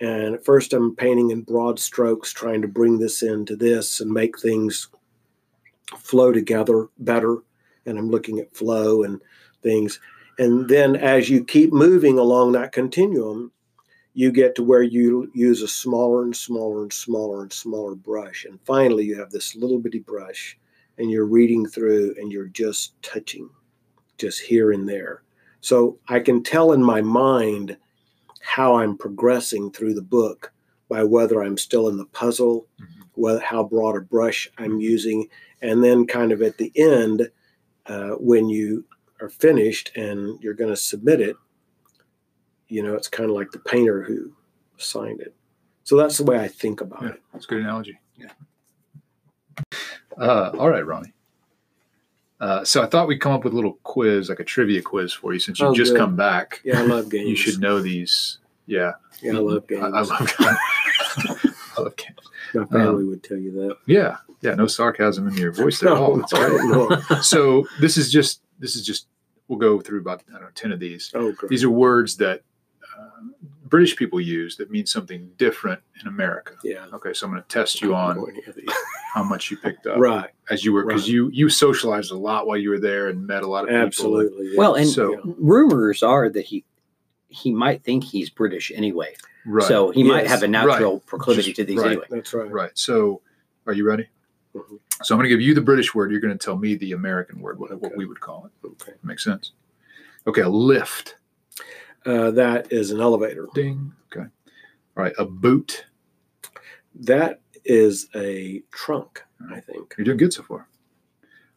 And 0.00 0.36
at 0.36 0.44
first, 0.44 0.72
I'm 0.72 0.94
painting 0.94 1.30
in 1.30 1.42
broad 1.42 1.80
strokes, 1.80 2.32
trying 2.32 2.62
to 2.62 2.68
bring 2.68 3.00
this 3.00 3.20
into 3.20 3.56
this 3.56 4.00
and 4.00 4.12
make 4.12 4.38
things 4.38 4.88
flow 5.98 6.30
together 6.30 6.86
better. 7.00 7.38
And 7.84 7.98
I'm 7.98 8.10
looking 8.10 8.38
at 8.38 8.54
flow 8.54 9.02
and 9.02 9.20
things. 9.60 9.98
And 10.38 10.68
then 10.68 10.94
as 10.94 11.28
you 11.28 11.44
keep 11.44 11.72
moving 11.72 12.16
along 12.16 12.52
that 12.52 12.70
continuum, 12.70 13.50
you 14.14 14.30
get 14.30 14.54
to 14.54 14.62
where 14.62 14.82
you 14.82 15.30
use 15.34 15.62
a 15.62 15.68
smaller 15.68 16.22
and 16.22 16.36
smaller 16.36 16.82
and 16.82 16.92
smaller 16.92 17.42
and 17.42 17.52
smaller 17.52 17.94
brush. 17.94 18.44
And 18.44 18.60
finally, 18.64 19.04
you 19.04 19.18
have 19.18 19.30
this 19.30 19.54
little 19.56 19.78
bitty 19.78 20.00
brush 20.00 20.58
and 20.98 21.10
you're 21.10 21.24
reading 21.24 21.66
through 21.66 22.14
and 22.18 22.30
you're 22.30 22.48
just 22.48 23.00
touching, 23.02 23.48
just 24.18 24.40
here 24.40 24.72
and 24.72 24.88
there. 24.88 25.22
So 25.60 25.98
I 26.08 26.20
can 26.20 26.42
tell 26.42 26.72
in 26.72 26.82
my 26.82 27.00
mind 27.00 27.76
how 28.40 28.74
I'm 28.74 28.98
progressing 28.98 29.70
through 29.70 29.94
the 29.94 30.02
book 30.02 30.52
by 30.88 31.04
whether 31.04 31.42
I'm 31.42 31.56
still 31.56 31.88
in 31.88 31.96
the 31.96 32.04
puzzle, 32.06 32.66
Mhm. 32.80 33.04
whether 33.14 33.40
how 33.40 33.62
broad 33.64 33.96
a 33.96 34.00
brush 34.00 34.50
I'm 34.58 34.78
using, 34.80 35.28
and 35.62 35.82
then 35.82 36.06
kind 36.06 36.32
of 36.32 36.42
at 36.42 36.58
the 36.58 36.72
end, 36.74 37.30
uh, 37.86 38.10
when 38.16 38.48
you 38.48 38.84
are 39.20 39.30
finished 39.30 39.92
and 39.96 40.38
you're 40.42 40.54
going 40.54 40.70
to 40.70 40.76
submit 40.76 41.20
it, 41.20 41.36
you 42.72 42.82
know, 42.82 42.94
it's 42.94 43.08
kind 43.08 43.28
of 43.28 43.36
like 43.36 43.50
the 43.50 43.58
painter 43.58 44.02
who 44.02 44.32
signed 44.78 45.20
it. 45.20 45.34
So 45.84 45.96
that's 45.96 46.16
the 46.16 46.24
way 46.24 46.38
I 46.38 46.48
think 46.48 46.80
about 46.80 47.02
Yeah, 47.02 47.08
it. 47.10 47.22
that's 47.32 47.44
a 47.44 47.48
good 47.48 47.60
analogy. 47.60 47.98
Yeah. 48.16 48.30
Uh, 50.18 50.50
all 50.58 50.70
right, 50.70 50.84
Ronnie. 50.86 51.12
Uh, 52.40 52.64
so 52.64 52.82
I 52.82 52.86
thought 52.86 53.06
we'd 53.06 53.20
come 53.20 53.32
up 53.32 53.44
with 53.44 53.52
a 53.52 53.56
little 53.56 53.78
quiz, 53.84 54.28
like 54.28 54.40
a 54.40 54.44
trivia 54.44 54.82
quiz 54.82 55.12
for 55.12 55.32
you, 55.32 55.38
since 55.38 55.60
you've 55.60 55.70
Oh, 55.70 55.74
just 55.74 55.92
good. 55.92 55.98
come 55.98 56.16
back. 56.16 56.60
Yeah, 56.64 56.80
I 56.80 56.82
love 56.82 57.08
games. 57.10 57.28
You 57.28 57.36
should 57.36 57.60
know 57.60 57.80
these. 57.80 58.38
Yeah, 58.66 58.92
Yeah, 59.20 59.32
I 59.34 59.38
love 59.38 59.66
games. 59.68 59.82
I, 59.82 59.86
I 59.86 60.00
love. 60.00 60.32
I 60.38 61.80
love 61.80 61.96
games. 61.96 62.18
My 62.54 62.64
family 62.66 63.04
would 63.04 63.22
tell 63.22 63.38
you 63.38 63.52
that. 63.52 63.76
Yeah, 63.86 64.16
yeah. 64.40 64.54
No 64.54 64.66
sarcasm 64.66 65.26
in 65.28 65.34
your 65.34 65.52
voice 65.52 65.82
at 65.82 65.88
all. 65.92 66.16
That's 66.18 66.32
great. 66.32 66.64
no. 66.64 66.90
So 67.22 67.66
this 67.80 67.96
is 67.96 68.10
just 68.12 68.42
this 68.58 68.76
is 68.76 68.84
just 68.84 69.06
we'll 69.48 69.58
go 69.58 69.80
through 69.80 70.00
about 70.00 70.22
I 70.28 70.32
don't 70.34 70.42
know 70.42 70.48
ten 70.54 70.72
of 70.72 70.80
these. 70.80 71.10
Oh, 71.14 71.32
great. 71.32 71.48
These 71.48 71.64
are 71.64 71.70
words 71.70 72.16
that 72.18 72.42
uh, 72.98 73.08
British 73.68 73.96
people 73.96 74.20
use 74.20 74.56
that 74.56 74.70
means 74.70 74.92
something 74.92 75.30
different 75.38 75.80
in 76.00 76.08
America. 76.08 76.54
Yeah. 76.62 76.86
Okay, 76.92 77.12
so 77.14 77.26
I'm 77.26 77.32
going 77.32 77.42
to 77.42 77.48
test 77.48 77.80
you 77.80 77.94
on 77.94 78.16
know 78.16 78.26
any 78.26 78.42
of 78.46 78.54
these. 78.54 78.68
how 79.14 79.22
much 79.22 79.50
you 79.50 79.56
picked 79.56 79.86
up 79.86 79.98
Right. 79.98 80.30
as 80.50 80.64
you 80.64 80.72
were 80.72 80.84
because 80.86 81.02
Right. 81.02 81.08
you 81.12 81.28
you 81.32 81.48
socialized 81.48 82.10
a 82.12 82.16
lot 82.16 82.46
while 82.46 82.56
you 82.56 82.70
were 82.70 82.80
there 82.80 83.08
and 83.08 83.26
met 83.26 83.42
a 83.42 83.46
lot 83.46 83.64
of 83.64 83.68
people. 83.68 83.82
Absolutely. 83.86 84.46
yeah. 84.52 84.58
Well, 84.58 84.74
and 84.74 84.88
So- 84.88 85.12
Yeah. 85.12 85.20
rumors 85.38 86.02
are 86.02 86.28
that 86.30 86.46
he 86.46 86.64
he 87.28 87.50
might 87.50 87.82
think 87.82 88.04
he's 88.04 88.28
British 88.28 88.70
anyway, 88.74 89.14
Right. 89.46 89.66
so 89.66 89.90
he 89.90 90.02
might 90.02 90.26
have 90.26 90.42
a 90.42 90.48
natural 90.48 91.00
proclivity 91.00 91.48
Just- 91.52 91.56
to 91.56 91.64
these 91.64 91.78
right. 91.78 91.86
anyway. 91.92 92.06
That's 92.10 92.34
right. 92.34 92.50
right. 92.50 92.70
So 92.74 93.22
are 93.66 93.72
you 93.72 93.84
ready? 93.86 94.08
Mhm. 94.54 94.78
So 95.02 95.14
I'm 95.14 95.18
going 95.18 95.24
to 95.30 95.34
give 95.34 95.40
you 95.40 95.54
the 95.54 95.62
British 95.62 95.94
word. 95.94 96.10
You're 96.10 96.20
going 96.20 96.36
to 96.36 96.44
tell 96.44 96.56
me 96.58 96.74
the 96.74 96.92
American 96.92 97.40
word, 97.40 97.58
what, 97.58 97.72
what 97.80 97.96
we 97.96 98.04
would 98.04 98.20
call 98.20 98.46
it. 98.62 98.66
Okay. 98.66 98.92
Makes 99.02 99.24
sense. 99.24 99.52
Okay, 100.26 100.42
a 100.42 100.48
lift. 100.48 101.16
Uh, 102.04 102.30
that 102.32 102.72
is 102.72 102.90
an 102.90 103.00
elevator. 103.00 103.48
Ding. 103.54 103.92
Okay. 104.12 104.26
All 104.96 105.04
right, 105.04 105.14
a 105.18 105.24
boot. 105.24 105.86
That 106.94 107.40
is 107.64 108.08
a 108.14 108.62
trunk, 108.72 109.22
I 109.50 109.60
think. 109.60 109.94
You're 109.96 110.04
doing 110.04 110.18
good 110.18 110.32
so 110.32 110.42
far. 110.42 110.68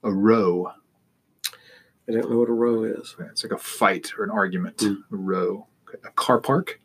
A 0.04 0.12
row. 0.12 0.72
I 2.08 2.12
don't 2.12 2.30
know 2.30 2.38
what 2.40 2.50
a 2.50 2.54
row 2.54 2.84
is. 2.84 3.16
It's 3.32 3.44
like 3.44 3.52
a 3.52 3.58
fight 3.58 4.12
or 4.18 4.24
an 4.24 4.30
argument. 4.30 4.78
Mm. 4.78 4.98
A 5.12 5.16
row. 5.16 5.68
A 6.04 6.12
car 6.12 6.40
park. 6.40 6.80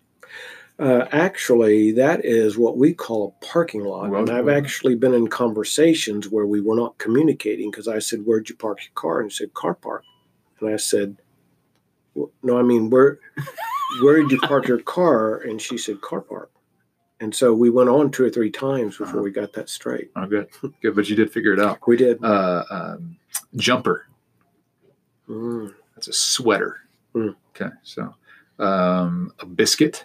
Uh, 0.78 1.06
actually, 1.12 1.92
that 1.92 2.24
is 2.24 2.56
what 2.56 2.78
we 2.78 2.94
call 2.94 3.36
a 3.42 3.44
parking 3.44 3.84
lot. 3.84 4.08
Well, 4.08 4.20
and 4.20 4.30
I've 4.30 4.46
well. 4.46 4.56
actually 4.56 4.94
been 4.94 5.12
in 5.12 5.28
conversations 5.28 6.30
where 6.30 6.46
we 6.46 6.62
were 6.62 6.76
not 6.76 6.96
communicating 6.96 7.70
because 7.70 7.86
I 7.86 7.98
said, 7.98 8.20
Where'd 8.24 8.48
you 8.48 8.56
park 8.56 8.80
your 8.82 8.92
car? 8.94 9.20
And 9.20 9.30
he 9.30 9.34
said, 9.34 9.52
Car 9.52 9.74
park. 9.74 10.04
And 10.60 10.70
I 10.70 10.76
said, 10.76 11.16
"Well, 11.18 11.29
No, 12.42 12.58
I 12.58 12.62
mean, 12.62 12.90
where, 12.90 13.18
where 14.02 14.20
did 14.20 14.30
you 14.30 14.38
park 14.40 14.66
your 14.68 14.80
car? 14.80 15.38
And 15.38 15.60
she 15.60 15.78
said, 15.78 16.00
Car 16.00 16.20
park. 16.20 16.50
And 17.20 17.34
so 17.34 17.52
we 17.52 17.68
went 17.70 17.88
on 17.90 18.10
two 18.10 18.24
or 18.24 18.30
three 18.30 18.50
times 18.50 18.96
before 18.96 19.16
Uh-huh. 19.16 19.22
we 19.22 19.30
got 19.30 19.52
that 19.52 19.68
straight. 19.68 20.10
Oh, 20.16 20.26
good. 20.26 20.48
Good, 20.82 20.94
but 20.96 21.08
you 21.08 21.16
did 21.16 21.30
figure 21.32 21.52
it 21.52 21.60
out. 21.60 21.78
We 21.86 21.96
did. 21.96 22.22
Uh, 22.24 22.64
um, 22.70 23.16
jumper. 23.56 24.06
Mm. 25.28 25.74
That's 25.94 26.08
a 26.08 26.12
sweater. 26.12 26.78
Mm. 27.14 27.34
Okay, 27.54 27.70
so 27.82 28.14
um, 28.58 29.32
a 29.40 29.46
biscuit. 29.46 30.04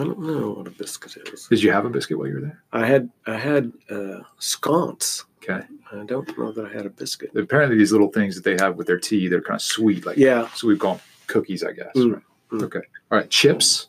I 0.00 0.04
don't 0.04 0.20
know 0.20 0.52
what 0.52 0.66
a 0.68 0.70
biscuit 0.70 1.16
is. 1.32 1.48
Did 1.48 1.62
you 1.62 1.72
have 1.72 1.84
a 1.84 1.90
biscuit 1.90 2.16
while 2.16 2.28
you 2.28 2.34
were 2.34 2.40
there? 2.40 2.62
I 2.72 2.86
had 2.86 3.10
I 3.26 3.36
had 3.36 3.72
uh, 3.90 4.20
sconce. 4.38 5.24
Okay. 5.42 5.64
I 5.92 6.04
don't 6.04 6.38
know 6.38 6.52
that 6.52 6.66
I 6.66 6.72
had 6.72 6.86
a 6.86 6.90
biscuit. 6.90 7.30
Apparently, 7.36 7.76
these 7.76 7.90
little 7.92 8.10
things 8.12 8.34
that 8.36 8.44
they 8.44 8.62
have 8.64 8.76
with 8.76 8.86
their 8.86 8.98
tea, 8.98 9.28
they're 9.28 9.40
kind 9.42 9.56
of 9.56 9.62
sweet. 9.62 10.06
Like 10.06 10.16
Yeah, 10.16 10.48
so 10.54 10.68
we 10.68 10.76
call 10.78 10.94
them 10.94 11.02
cookies, 11.26 11.64
I 11.64 11.72
guess. 11.72 11.92
Mm, 11.96 12.12
right? 12.14 12.22
mm. 12.52 12.62
Okay. 12.62 12.80
All 13.10 13.18
right. 13.18 13.28
Chips. 13.30 13.88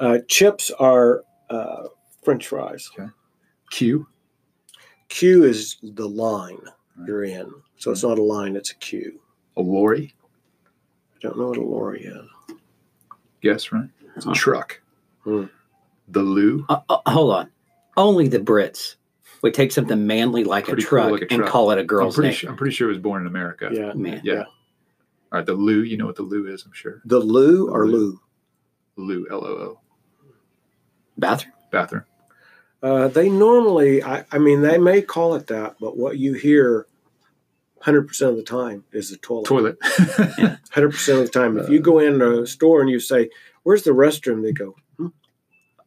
uh, 0.00 0.18
chips 0.28 0.70
are 0.78 1.22
uh, 1.50 1.84
French 2.24 2.48
fries. 2.48 2.90
Okay. 2.98 3.08
Queue. 3.70 4.06
Queue 5.08 5.44
is 5.44 5.76
the 5.82 6.08
line 6.08 6.60
you're 7.06 7.24
in, 7.24 7.50
so 7.76 7.90
it's 7.90 8.02
not 8.02 8.18
a 8.18 8.22
line; 8.22 8.56
it's 8.56 8.70
a 8.70 8.74
queue. 8.76 9.20
A 9.56 9.60
lorry. 9.62 10.14
I 11.14 11.18
don't 11.20 11.38
know 11.38 11.48
what 11.48 11.58
a 11.58 11.62
lorry 11.62 12.04
is. 12.04 12.56
Guess 13.42 13.72
right. 13.72 13.88
It's 14.16 14.24
a 14.26 14.30
Uh-huh. 14.30 14.34
truck. 14.34 14.80
Hmm. 15.24 15.44
The 16.08 16.22
loo. 16.22 16.64
Uh, 16.68 16.80
uh, 16.88 16.98
hold 17.06 17.34
on, 17.34 17.50
only 17.96 18.28
the 18.28 18.38
Brits 18.40 18.96
would 19.42 19.54
take 19.54 19.72
something 19.72 20.06
manly 20.06 20.44
like 20.44 20.64
a 20.68 20.72
Pretty 20.72 20.82
cool, 20.82 20.88
truck 20.88 21.10
like 21.12 21.30
a 21.30 21.34
and 21.34 21.44
call 21.44 21.70
it 21.72 21.78
a 21.78 21.80
I'm 21.82 21.86
girl's 21.86 22.14
pretty, 22.14 22.28
name. 22.28 22.36
sure, 22.36 22.50
I'm 22.50 22.56
pretty 22.56 22.74
sure 22.74 22.88
it 22.88 22.92
was 22.94 23.02
born 23.02 23.22
in 23.22 23.26
America. 23.26 23.68
Yeah, 23.72 23.92
Man, 23.92 24.20
Yeah. 24.24 24.32
Yeah. 24.34 24.40
All 24.40 25.38
right. 25.38 25.46
The 25.46 25.54
loo. 25.54 25.82
You 25.82 25.96
know 25.96 26.06
what 26.06 26.16
the 26.16 26.22
loo 26.22 26.46
is, 26.46 26.64
I'm 26.64 26.72
sure. 26.72 27.00
the 27.04 27.18
loo 27.18 27.68
or 27.70 27.86
Loo. 27.86 28.18
loo. 28.96 29.06
Loo. 29.06 29.26
L 29.30 29.44
O 29.44 29.48
O. 29.48 29.80
bathroom. 31.18 31.54
Bathroom. 31.70 32.04
Uh, 32.82 33.08
they 33.08 33.28
normally, 33.28 34.02
I, 34.02 34.24
I 34.32 34.38
mean, 34.38 34.60
they 34.60 34.76
may 34.76 35.02
call 35.02 35.34
it 35.36 35.46
that, 35.46 35.76
but 35.80 35.96
what 35.96 36.18
you 36.18 36.34
hear, 36.34 36.86
hundred 37.80 38.08
percent 38.08 38.32
of 38.32 38.36
the 38.36 38.42
time, 38.42 38.84
is 38.92 39.10
the 39.10 39.16
toilet. 39.18 39.46
Toilet. 39.46 39.78
Hundred 40.70 40.90
percent 40.90 41.18
of 41.20 41.24
the 41.26 41.30
time, 41.30 41.58
if 41.58 41.68
you 41.68 41.80
go 41.80 41.98
in 42.00 42.20
a 42.22 42.46
store 42.46 42.80
and 42.80 42.88
you 42.90 42.98
say, 42.98 43.28
"Where's 43.62 43.82
the 43.84 43.90
restroom?" 43.92 44.42
they 44.42 44.52
go, 44.52 44.74
hmm. 44.96 45.08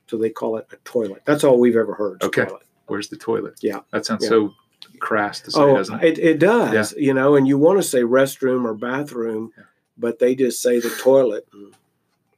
so 0.08 0.18
they 0.18 0.30
call 0.30 0.58
it 0.58 0.68
a 0.72 0.76
toilet. 0.78 1.24
That's 1.26 1.44
all 1.44 1.60
we've 1.60 1.76
ever 1.76 1.94
heard. 1.96 2.24
Okay. 2.24 2.46
toilet. 2.46 2.65
Where's 2.88 3.10
the 3.10 3.18
toilet? 3.18 3.56
Yeah. 3.62 3.80
That 3.92 4.06
sounds 4.06 4.24
Yeah. 4.24 4.30
so 4.30 4.54
crass 5.00 5.42
to 5.42 5.52
say, 5.52 5.60
Oh, 5.60 5.76
doesn't 5.78 6.04
it? 6.04 6.18
it, 6.18 6.24
it 6.24 6.40
does, 6.40 6.94
yeah. 6.96 7.04
you 7.04 7.14
know, 7.14 7.36
and 7.36 7.48
you 7.48 7.58
want 7.58 7.80
to 7.80 7.84
say 7.84 8.02
restroom 8.02 8.66
or 8.66 8.74
bathroom, 8.74 9.52
Yeah. 9.58 9.64
but 9.98 10.20
they 10.20 10.36
just 10.36 10.62
say 10.62 10.80
the 10.80 10.90
toilet. 11.02 11.48
And 11.54 11.74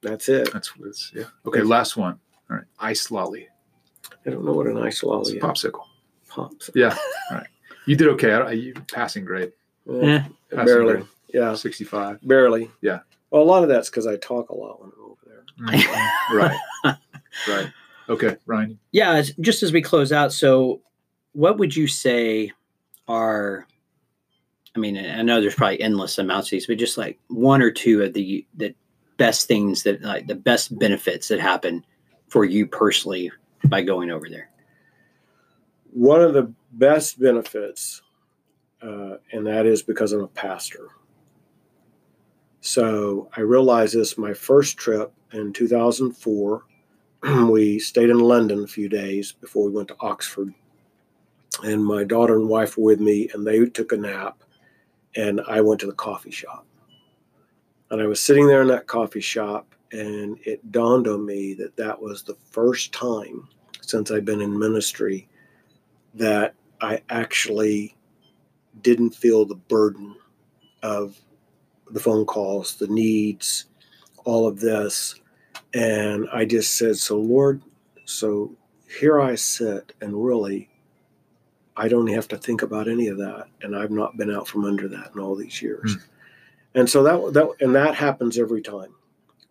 that's 0.01 0.29
it. 0.29 0.51
That's, 0.53 0.71
that's 0.79 1.12
yeah. 1.13 1.25
Okay, 1.45 1.62
last 1.62 1.97
one. 1.97 2.19
All 2.49 2.55
right, 2.57 2.65
ice 2.79 3.12
lolly. 3.12 3.47
I 4.25 4.29
don't 4.29 4.45
know 4.45 4.53
what 4.53 4.67
an 4.67 4.77
ice 4.77 4.95
It's 4.95 5.03
a 5.03 5.07
lolly 5.07 5.38
is. 5.38 5.43
popsicle. 5.43 5.83
Pops. 6.29 6.69
Yeah. 6.75 6.95
All 7.31 7.38
right. 7.38 7.47
You 7.86 7.95
did 7.95 8.07
okay. 8.10 8.31
I, 8.33 8.39
I, 8.39 8.51
you 8.51 8.73
passing 8.91 9.25
grade. 9.25 9.51
Yeah, 9.89 10.25
Passing 10.51 10.65
barely. 10.65 10.93
grade. 10.95 11.05
Yeah, 11.33 11.55
Sixty-five. 11.55 12.19
barely. 12.25 12.69
Yeah. 12.81 12.99
Well, 13.31 13.41
a 13.41 13.45
lot 13.45 13.63
of 13.63 13.69
that's 13.69 13.89
because 13.89 14.07
I 14.07 14.15
talk 14.17 14.49
a 14.49 14.55
lot 14.55 14.81
when 14.81 14.91
I'm 14.95 15.03
over 15.03 15.21
there. 15.25 15.79
Mhm. 15.79 16.38
right. 16.38 16.57
Right. 17.47 17.71
Okay, 18.10 18.38
Ryan. 18.46 18.80
yeah, 18.91 19.22
just 19.41 19.63
as 19.63 19.72
we 19.72 19.82
close 19.82 20.12
out, 20.12 20.32
so 20.32 20.82
what 21.34 21.58
would 21.58 21.76
you 21.76 21.88
say 21.88 22.52
are? 23.08 23.67
I 24.76 24.80
mean, 24.80 24.98
I 24.98 25.24
know 25.24 25.41
there's 25.41 25.56
probably 25.56 25.82
endless 25.82 26.17
amounts 26.17 26.48
of 26.48 26.52
these, 26.52 26.67
but 26.67 26.78
just 26.78 26.98
like 26.98 27.20
one 27.28 27.62
or 27.62 27.72
two 27.72 28.04
of 28.04 28.13
the 28.13 28.46
the 28.56 28.74
best 29.17 29.48
things 29.48 29.84
that 29.84 30.02
like 30.02 30.28
the 30.28 30.36
best 30.36 30.78
benefits 30.78 31.28
that 31.28 31.39
happen 31.39 31.86
for 32.30 32.46
you 32.46 32.65
personally 32.65 33.32
by 33.65 33.82
going 33.82 34.12
over 34.12 34.30
there. 34.30 34.50
One 35.91 36.22
of 36.22 36.34
the 36.34 36.54
best 36.74 37.20
benefits, 37.20 38.02
uh, 38.82 39.15
and 39.32 39.46
that 39.48 39.65
is 39.65 39.82
because 39.82 40.12
I'm 40.12 40.24
a 40.24 40.28
pastor. 40.28 40.89
So 42.62 43.30
I 43.36 43.41
realized 43.41 43.96
this 43.96 44.17
my 44.17 44.34
first 44.34 44.78
trip 44.78 45.12
in 45.34 45.54
2004. 45.54 46.63
we 47.49 47.80
stayed 47.80 48.10
in 48.10 48.19
London 48.19 48.63
a 48.63 48.67
few 48.67 48.89
days 48.89 49.32
before 49.32 49.65
we 49.65 49.71
went 49.71 49.88
to 49.89 49.97
Oxford. 49.99 50.53
And 51.63 51.84
my 51.84 52.03
daughter 52.03 52.36
and 52.36 52.47
wife 52.47 52.77
were 52.77 52.84
with 52.84 52.99
me, 52.99 53.30
and 53.34 53.45
they 53.45 53.65
took 53.65 53.91
a 53.91 53.97
nap. 53.97 54.43
And 55.15 55.41
I 55.47 55.62
went 55.62 55.80
to 55.82 55.88
the 55.88 55.93
coffee 55.93 56.32
shop. 56.32 56.65
And 57.89 58.01
I 58.01 58.06
was 58.06 58.19
sitting 58.19 58.47
there 58.47 58.62
in 58.62 58.67
that 58.67 58.88
coffee 58.88 59.21
shop, 59.21 59.73
and 59.91 60.38
it 60.43 60.71
dawned 60.71 61.08
on 61.08 61.25
me 61.25 61.53
that 61.56 61.75
that 61.77 61.99
was 61.99 62.21
the 62.21 62.38
first 62.51 62.91
time 62.91 63.47
since 63.82 64.12
I've 64.12 64.25
been 64.25 64.41
in 64.41 64.60
ministry 64.60 65.27
that 66.13 66.53
I 66.82 67.01
actually 67.10 67.95
didn't 68.82 69.12
feel 69.12 69.45
the 69.45 69.56
burden 69.56 70.15
of 70.84 71.19
the 71.91 71.99
phone 71.99 72.25
calls, 72.25 72.75
the 72.75 72.88
needs, 72.88 73.65
all 74.25 74.47
of 74.47 74.60
this. 74.60 75.15
And 75.73 76.27
I 76.32 76.45
just 76.45 76.77
said, 76.77 76.97
So, 76.97 77.17
Lord, 77.17 77.62
so 78.06 78.56
here 78.99 79.19
I 79.19 79.36
sit, 79.36 79.93
and 80.01 80.23
really, 80.23 80.69
I 81.75 81.88
don't 81.88 82.08
have 82.08 82.27
to 82.30 82.38
think 82.38 82.62
about 82.62 82.88
any 82.88 83.08
of 83.08 83.17
that. 83.17 83.47
And 83.62 83.75
I've 83.75 83.91
not 83.91 84.17
been 84.17 84.34
out 84.34 84.47
from 84.47 84.65
under 84.65 84.88
that 84.88 85.12
in 85.13 85.21
all 85.21 85.36
these 85.36 85.62
years. 85.62 85.93
Hmm. 85.93 85.99
And 86.75 86.89
so 86.89 87.03
that, 87.03 87.34
that, 87.34 87.49
and 87.60 87.75
that 87.75 87.95
happens 87.95 88.38
every 88.38 88.62
time 88.62 88.93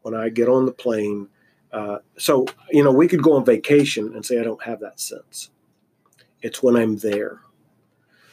when 0.03 0.15
I 0.15 0.29
get 0.29 0.49
on 0.49 0.67
the 0.67 0.73
plane. 0.73 1.29
Uh, 1.73 1.99
so, 2.17 2.47
you 2.71 2.83
know, 2.83 2.93
we 2.93 3.09
could 3.09 3.23
go 3.23 3.35
on 3.35 3.45
vacation 3.45 4.15
and 4.15 4.25
say, 4.25 4.39
I 4.41 4.45
don't 4.45 4.63
have 4.63 4.81
that 4.81 5.01
sense. 5.01 5.51
It's 6.43 6.63
when 6.63 6.77
I'm 6.77 6.97
there. 6.99 7.41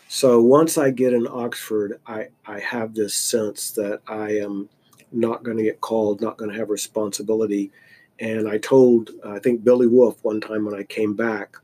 So 0.08 0.41
once 0.41 0.78
I 0.78 0.91
get 0.91 1.13
in 1.13 1.28
Oxford, 1.28 2.00
I, 2.06 2.28
I 2.46 2.60
have 2.60 2.93
this 2.93 3.15
sense 3.15 3.72
that 3.72 4.02
I 4.08 4.38
am 4.38 4.69
not 5.13 5.43
going 5.43 5.58
to 5.58 5.63
get 5.63 5.82
called, 5.82 6.21
not 6.21 6.38
going 6.38 6.52
to 6.52 6.58
have 6.58 6.69
responsibility. 6.69 7.71
And 8.19 8.47
I 8.47 8.58
told, 8.58 9.12
I 9.26 9.39
think 9.39 9.63
Billy 9.63 9.88
Wolf 9.88 10.17
one 10.23 10.39
time 10.41 10.65
when 10.65 10.76
I 10.76 10.84
came 10.84 11.15
back, 11.15 11.56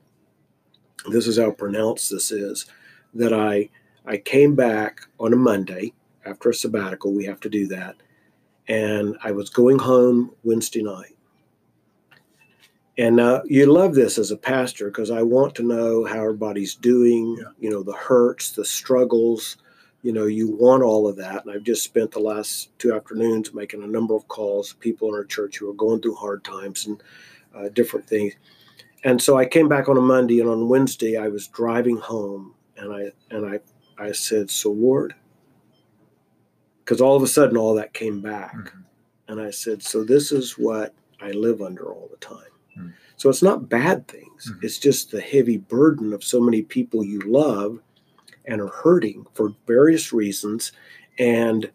this 1.09 1.27
is 1.27 1.37
how 1.39 1.51
pronounced 1.51 2.09
this 2.11 2.31
is, 2.31 2.65
that 3.13 3.33
I 3.33 3.69
I 4.05 4.17
came 4.17 4.55
back 4.55 5.01
on 5.19 5.33
a 5.33 5.37
Monday 5.37 5.93
after 6.25 6.49
a 6.49 6.53
sabbatical. 6.53 7.13
We 7.13 7.25
have 7.25 7.39
to 7.41 7.49
do 7.49 7.67
that, 7.67 7.95
and 8.67 9.17
I 9.23 9.31
was 9.31 9.49
going 9.49 9.79
home 9.79 10.31
Wednesday 10.43 10.81
night. 10.81 11.15
And 12.97 13.19
uh, 13.19 13.41
you 13.45 13.65
love 13.67 13.95
this 13.95 14.17
as 14.17 14.31
a 14.31 14.37
pastor 14.37 14.87
because 14.89 15.09
I 15.09 15.21
want 15.21 15.55
to 15.55 15.63
know 15.63 16.03
how 16.05 16.19
everybody's 16.23 16.75
doing, 16.75 17.37
Yeah. 17.39 17.45
you 17.59 17.69
know, 17.69 17.81
the 17.83 17.93
hurts, 17.93 18.51
the 18.51 18.65
struggles. 18.65 19.57
You 20.01 20.13
know, 20.13 20.25
you 20.25 20.49
want 20.49 20.81
all 20.83 21.07
of 21.07 21.17
that. 21.17 21.45
And 21.45 21.53
I've 21.53 21.63
just 21.63 21.83
spent 21.83 22.11
the 22.11 22.19
last 22.19 22.69
two 22.79 22.93
afternoons 22.93 23.53
making 23.53 23.83
a 23.83 23.87
number 23.87 24.15
of 24.15 24.27
calls, 24.29 24.73
people 24.79 25.09
in 25.09 25.15
our 25.15 25.25
church 25.25 25.57
who 25.57 25.69
are 25.69 25.73
going 25.73 26.01
through 26.01 26.15
hard 26.15 26.43
times 26.43 26.85
and 26.87 27.01
uh, 27.53 27.69
different 27.69 28.07
things. 28.07 28.33
And 29.03 29.21
so 29.21 29.37
I 29.37 29.45
came 29.45 29.67
back 29.67 29.87
on 29.89 29.97
a 29.97 30.01
Monday, 30.01 30.39
and 30.39 30.49
on 30.49 30.67
Wednesday 30.69 31.17
I 31.17 31.27
was 31.29 31.47
driving 31.47 31.97
home, 31.97 32.53
and 32.77 32.93
I 32.93 33.11
and 33.31 33.45
I 33.45 33.59
I 33.97 34.11
said, 34.11 34.49
"So 34.49 34.71
Lord," 34.71 35.15
because 36.83 36.99
all 37.01 37.15
of 37.15 37.23
a 37.23 37.27
sudden 37.27 37.55
all 37.57 37.75
that 37.75 37.93
came 37.93 38.19
back, 38.21 38.55
Mhm. 38.55 38.83
and 39.29 39.41
I 39.41 39.51
said, 39.51 39.81
"So 39.81 40.03
this 40.03 40.31
is 40.33 40.57
what 40.57 40.93
I 41.21 41.31
live 41.31 41.61
under 41.61 41.85
all 41.93 42.09
the 42.11 42.17
time." 42.17 42.51
Mm. 42.77 42.93
So 43.15 43.29
it's 43.29 43.41
not 43.43 43.69
bad 43.69 44.07
things; 44.09 44.51
Mhm. 44.51 44.63
it's 44.63 44.77
just 44.79 45.11
the 45.11 45.21
heavy 45.21 45.57
burden 45.57 46.11
of 46.13 46.23
so 46.23 46.41
many 46.41 46.61
people 46.61 47.03
you 47.03 47.19
love 47.21 47.79
and 48.45 48.61
are 48.61 48.67
hurting 48.67 49.25
for 49.33 49.53
various 49.67 50.11
reasons, 50.13 50.71
and 51.17 51.69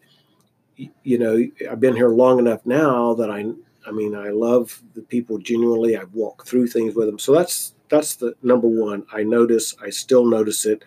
you 0.75 1.17
know 1.17 1.43
I've 1.69 1.79
been 1.79 1.95
here 1.95 2.09
long 2.09 2.39
enough 2.39 2.65
now 2.65 3.13
that 3.13 3.29
I 3.29 3.53
I 3.87 3.91
mean, 3.91 4.15
I 4.15 4.29
love 4.29 4.81
the 4.95 5.01
people 5.01 5.37
genuinely. 5.37 5.95
I've 5.95 6.13
walked 6.13 6.47
through 6.47 6.67
things 6.67 6.95
with 6.95 7.07
them. 7.07 7.19
So 7.19 7.33
that's 7.33 7.73
that's 7.89 8.15
the 8.15 8.33
number 8.41 8.67
one. 8.67 9.05
I 9.13 9.23
notice. 9.23 9.75
I 9.81 9.89
still 9.89 10.25
notice 10.25 10.65
it, 10.65 10.83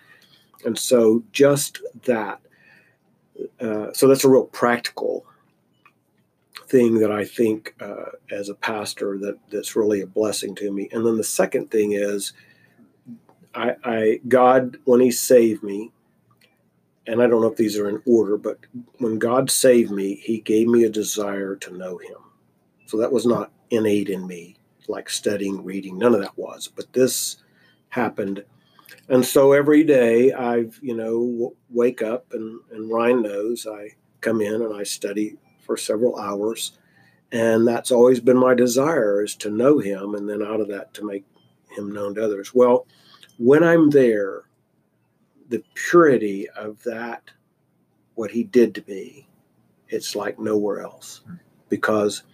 and 0.65 0.79
so 0.79 1.23
just 1.33 1.81
that. 2.05 2.41
Uh, 3.61 3.93
so 3.93 4.09
that's 4.09 4.25
a 4.25 4.29
real 4.29 4.47
practical 4.47 5.25
thing 6.67 6.99
that 6.99 7.13
I 7.13 7.25
think 7.25 7.75
uh, 7.81 8.11
as 8.33 8.49
a 8.49 8.55
pastor 8.55 9.17
that 9.19 9.39
that's 9.51 9.77
really 9.77 10.01
a 10.01 10.07
blessing 10.07 10.57
to 10.57 10.73
me. 10.73 10.89
And 10.93 11.07
then 11.07 11.17
the 11.17 11.25
second 11.25 11.71
thing 11.71 11.93
is, 11.93 12.33
I, 13.59 13.77
I 13.85 14.21
God 14.29 14.79
when 14.85 15.01
He 15.01 15.11
saved 15.11 15.63
me, 15.63 15.91
and 17.07 17.23
I 17.23 17.27
don't 17.27 17.41
know 17.41 17.49
if 17.51 17.57
these 17.57 17.79
are 17.79 17.89
in 17.89 18.03
order, 18.07 18.37
but 18.37 18.59
when 18.99 19.19
God 19.19 19.51
saved 19.51 19.91
me, 19.91 20.15
He 20.15 20.41
gave 20.41 20.69
me 20.69 20.85
a 20.85 20.91
desire 20.91 21.57
to 21.57 21.77
know 21.77 21.99
Him. 21.99 22.19
So 22.87 22.97
that 22.99 23.13
was 23.13 23.27
not 23.27 23.53
innate 23.71 24.09
in 24.09 24.27
me, 24.27 24.57
like 24.89 25.11
studying, 25.11 25.65
reading, 25.65 25.99
none 25.99 26.15
of 26.15 26.23
that 26.23 26.39
was. 26.39 26.69
But 26.69 26.93
this 26.93 27.37
happened. 27.91 28.45
And 29.09 29.25
so 29.25 29.53
every 29.53 29.85
day 29.85 30.33
I've, 30.33 30.79
you 30.83 30.95
know, 30.95 31.13
w- 31.13 31.57
wake 31.71 32.03
up 32.03 32.33
and, 32.33 32.61
and 32.71 32.91
Ryan 32.91 33.23
knows 33.23 33.67
I 33.67 33.91
come 34.21 34.41
in 34.41 34.55
and 34.63 34.75
I 34.75 34.85
study 34.85 35.37
for 35.65 35.77
several 35.77 36.19
hours. 36.19 36.79
And 37.31 37.69
that's 37.69 37.91
always 37.91 38.21
been 38.21 38.39
my 38.39 38.55
desire 38.55 39.23
is 39.23 39.37
to 39.37 39.51
know 39.51 39.79
him 39.79 40.15
and 40.15 40.29
then 40.29 40.43
out 40.43 40.61
of 40.61 40.69
that 40.69 40.95
to 40.95 41.05
make 41.05 41.25
him 41.77 41.93
known 41.93 42.15
to 42.15 42.25
others. 42.25 42.55
Well, 42.55 42.87
when 43.39 43.63
I'm 43.63 43.91
there, 43.91 44.43
the 45.49 45.63
purity 45.75 46.49
of 46.51 46.83
that, 46.83 47.31
what 48.15 48.31
he 48.31 48.43
did 48.45 48.75
to 48.75 48.85
me, 48.87 49.29
it's 49.89 50.15
like 50.15 50.39
nowhere 50.39 50.83
else 50.83 51.23
because 51.69 52.25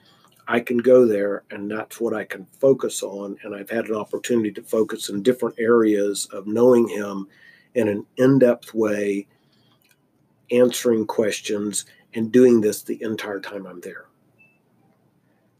I 0.48 0.60
can 0.60 0.78
go 0.78 1.06
there 1.06 1.44
and 1.50 1.70
that's 1.70 2.00
what 2.00 2.14
I 2.14 2.24
can 2.24 2.46
focus 2.58 3.02
on. 3.02 3.36
And 3.42 3.54
I've 3.54 3.70
had 3.70 3.86
an 3.86 3.94
opportunity 3.94 4.50
to 4.52 4.62
focus 4.62 5.08
in 5.08 5.22
different 5.22 5.56
areas 5.58 6.26
of 6.32 6.46
knowing 6.46 6.88
him 6.88 7.28
in 7.74 7.88
an 7.88 8.06
in 8.16 8.38
depth 8.38 8.74
way, 8.74 9.26
answering 10.50 11.06
questions, 11.06 11.84
and 12.14 12.32
doing 12.32 12.60
this 12.60 12.82
the 12.82 13.02
entire 13.02 13.40
time 13.40 13.66
I'm 13.66 13.80
there. 13.80 14.06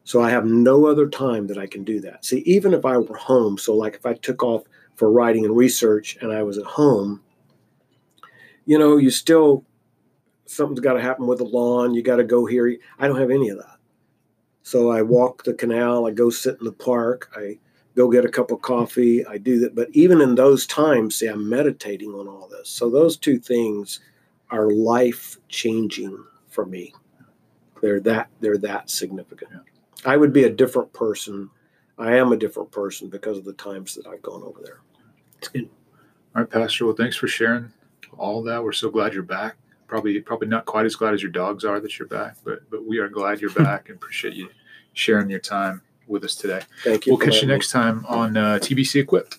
So 0.05 0.23
I 0.23 0.31
have 0.31 0.45
no 0.45 0.87
other 0.87 1.09
time 1.09 1.47
that 1.49 1.59
I 1.59 1.67
can 1.67 1.83
do 1.83 2.01
that. 2.01 2.25
See, 2.25 2.41
even 2.41 2.75
if 2.75 2.85
I 2.85 2.97
were 2.99 3.17
home, 3.17 3.57
so 3.59 3.75
like 3.75 3.95
if 3.95 4.07
I 4.07 4.15
took 4.15 4.43
off 4.43 4.65
for 4.95 5.11
writing 5.11 5.45
and 5.45 5.57
research 5.57 6.17
and 6.21 6.33
I 6.33 6.43
was 6.43 6.59
at 6.59 6.65
home, 6.65 7.23
you 8.65 8.79
know, 8.79 8.97
you 8.97 9.11
still, 9.11 9.65
something's 10.47 10.81
got 10.81 10.95
to 10.95 11.03
happen 11.03 11.27
with 11.27 11.39
the 11.39 11.45
lawn. 11.45 11.95
You 11.95 12.03
got 12.03 12.17
to 12.17 12.25
go 12.25 12.47
here. 12.47 12.77
I 12.99 13.07
don't 13.07 13.21
have 13.21 13.31
any 13.31 13.49
of 13.49 13.59
that. 13.59 13.77
So 14.63 14.91
I 14.91 15.03
walk 15.03 15.45
the 15.45 15.53
canal, 15.53 16.07
I 16.07 16.11
go 16.11 16.31
sit 16.31 16.57
in 16.59 16.65
the 16.65 16.73
park, 16.73 17.31
I 17.37 17.59
go 17.95 18.09
get 18.09 18.25
a 18.25 18.31
cup 18.31 18.51
of 18.51 18.63
coffee, 18.63 19.25
I 19.27 19.37
do 19.37 19.61
that. 19.61 19.75
But 19.75 19.89
even 19.93 20.23
in 20.23 20.35
those 20.35 20.67
times, 20.67 21.17
see, 21.17 21.27
I'm 21.27 21.49
meditating 21.49 22.13
on 22.13 22.27
all 22.27 22.49
this. 22.49 22.71
So 22.71 22.89
those 22.89 23.19
two 23.19 23.39
things 23.39 24.01
are 24.51 24.71
life 24.71 25.37
changing 25.49 26.25
for 26.49 26.65
me. 26.65 26.95
They're 27.83 28.01
that 28.01 28.29
they're 28.41 28.57
that 28.59 28.89
significant. 28.89 29.51
Yeah. 29.53 30.11
I 30.11 30.17
would 30.17 30.33
be 30.33 30.45
a 30.45 30.51
different 30.51 30.93
person. 30.95 31.51
I 31.99 32.17
am 32.17 32.33
a 32.33 32.37
different 32.37 32.71
person 32.71 33.09
because 33.09 33.39
of 33.39 33.45
the 33.45 33.53
times 33.53 33.95
that 33.95 34.07
I've 34.07 34.23
gone 34.23 34.43
over 34.43 34.61
there. 34.63 34.81
It's 35.39 35.49
good. 35.49 35.69
All 36.35 36.43
right, 36.43 36.51
Pastor. 36.51 36.87
Well, 36.87 36.95
thanks 36.95 37.17
for 37.17 37.29
sharing 37.29 37.73
all 38.19 38.43
that. 38.45 38.63
We're 38.63 38.73
so 38.73 38.91
glad 38.91 39.15
you're 39.15 39.23
back. 39.23 39.57
Probably, 39.87 40.19
probably 40.21 40.49
not 40.49 40.65
quite 40.65 40.87
as 40.87 40.97
glad 40.97 41.15
as 41.15 41.23
your 41.23 41.31
dogs 41.31 41.65
are 41.65 41.79
that 41.79 41.99
you're 41.99 42.09
back, 42.09 42.37
but 42.45 42.69
but 42.71 42.85
we 42.87 42.99
are 42.99 43.09
glad 43.09 43.41
you're 43.41 43.51
back 43.51 43.89
and 43.89 43.97
appreciate 43.97 44.35
you 44.35 44.49
sharing 44.95 45.31
your 45.31 45.41
time 45.41 45.83
with 46.09 46.25
us 46.25 46.35
today. 46.35 46.63
Thank 46.83 47.07
you. 47.07 47.13
We'll 47.13 47.19
catch 47.21 47.27
you 47.27 47.33
letting 47.35 47.49
me- 47.49 47.55
next 47.55 47.71
time 47.71 48.05
on 48.09 48.37
uh, 48.37 48.59
TBC 48.61 49.01
Equipped. 49.03 49.39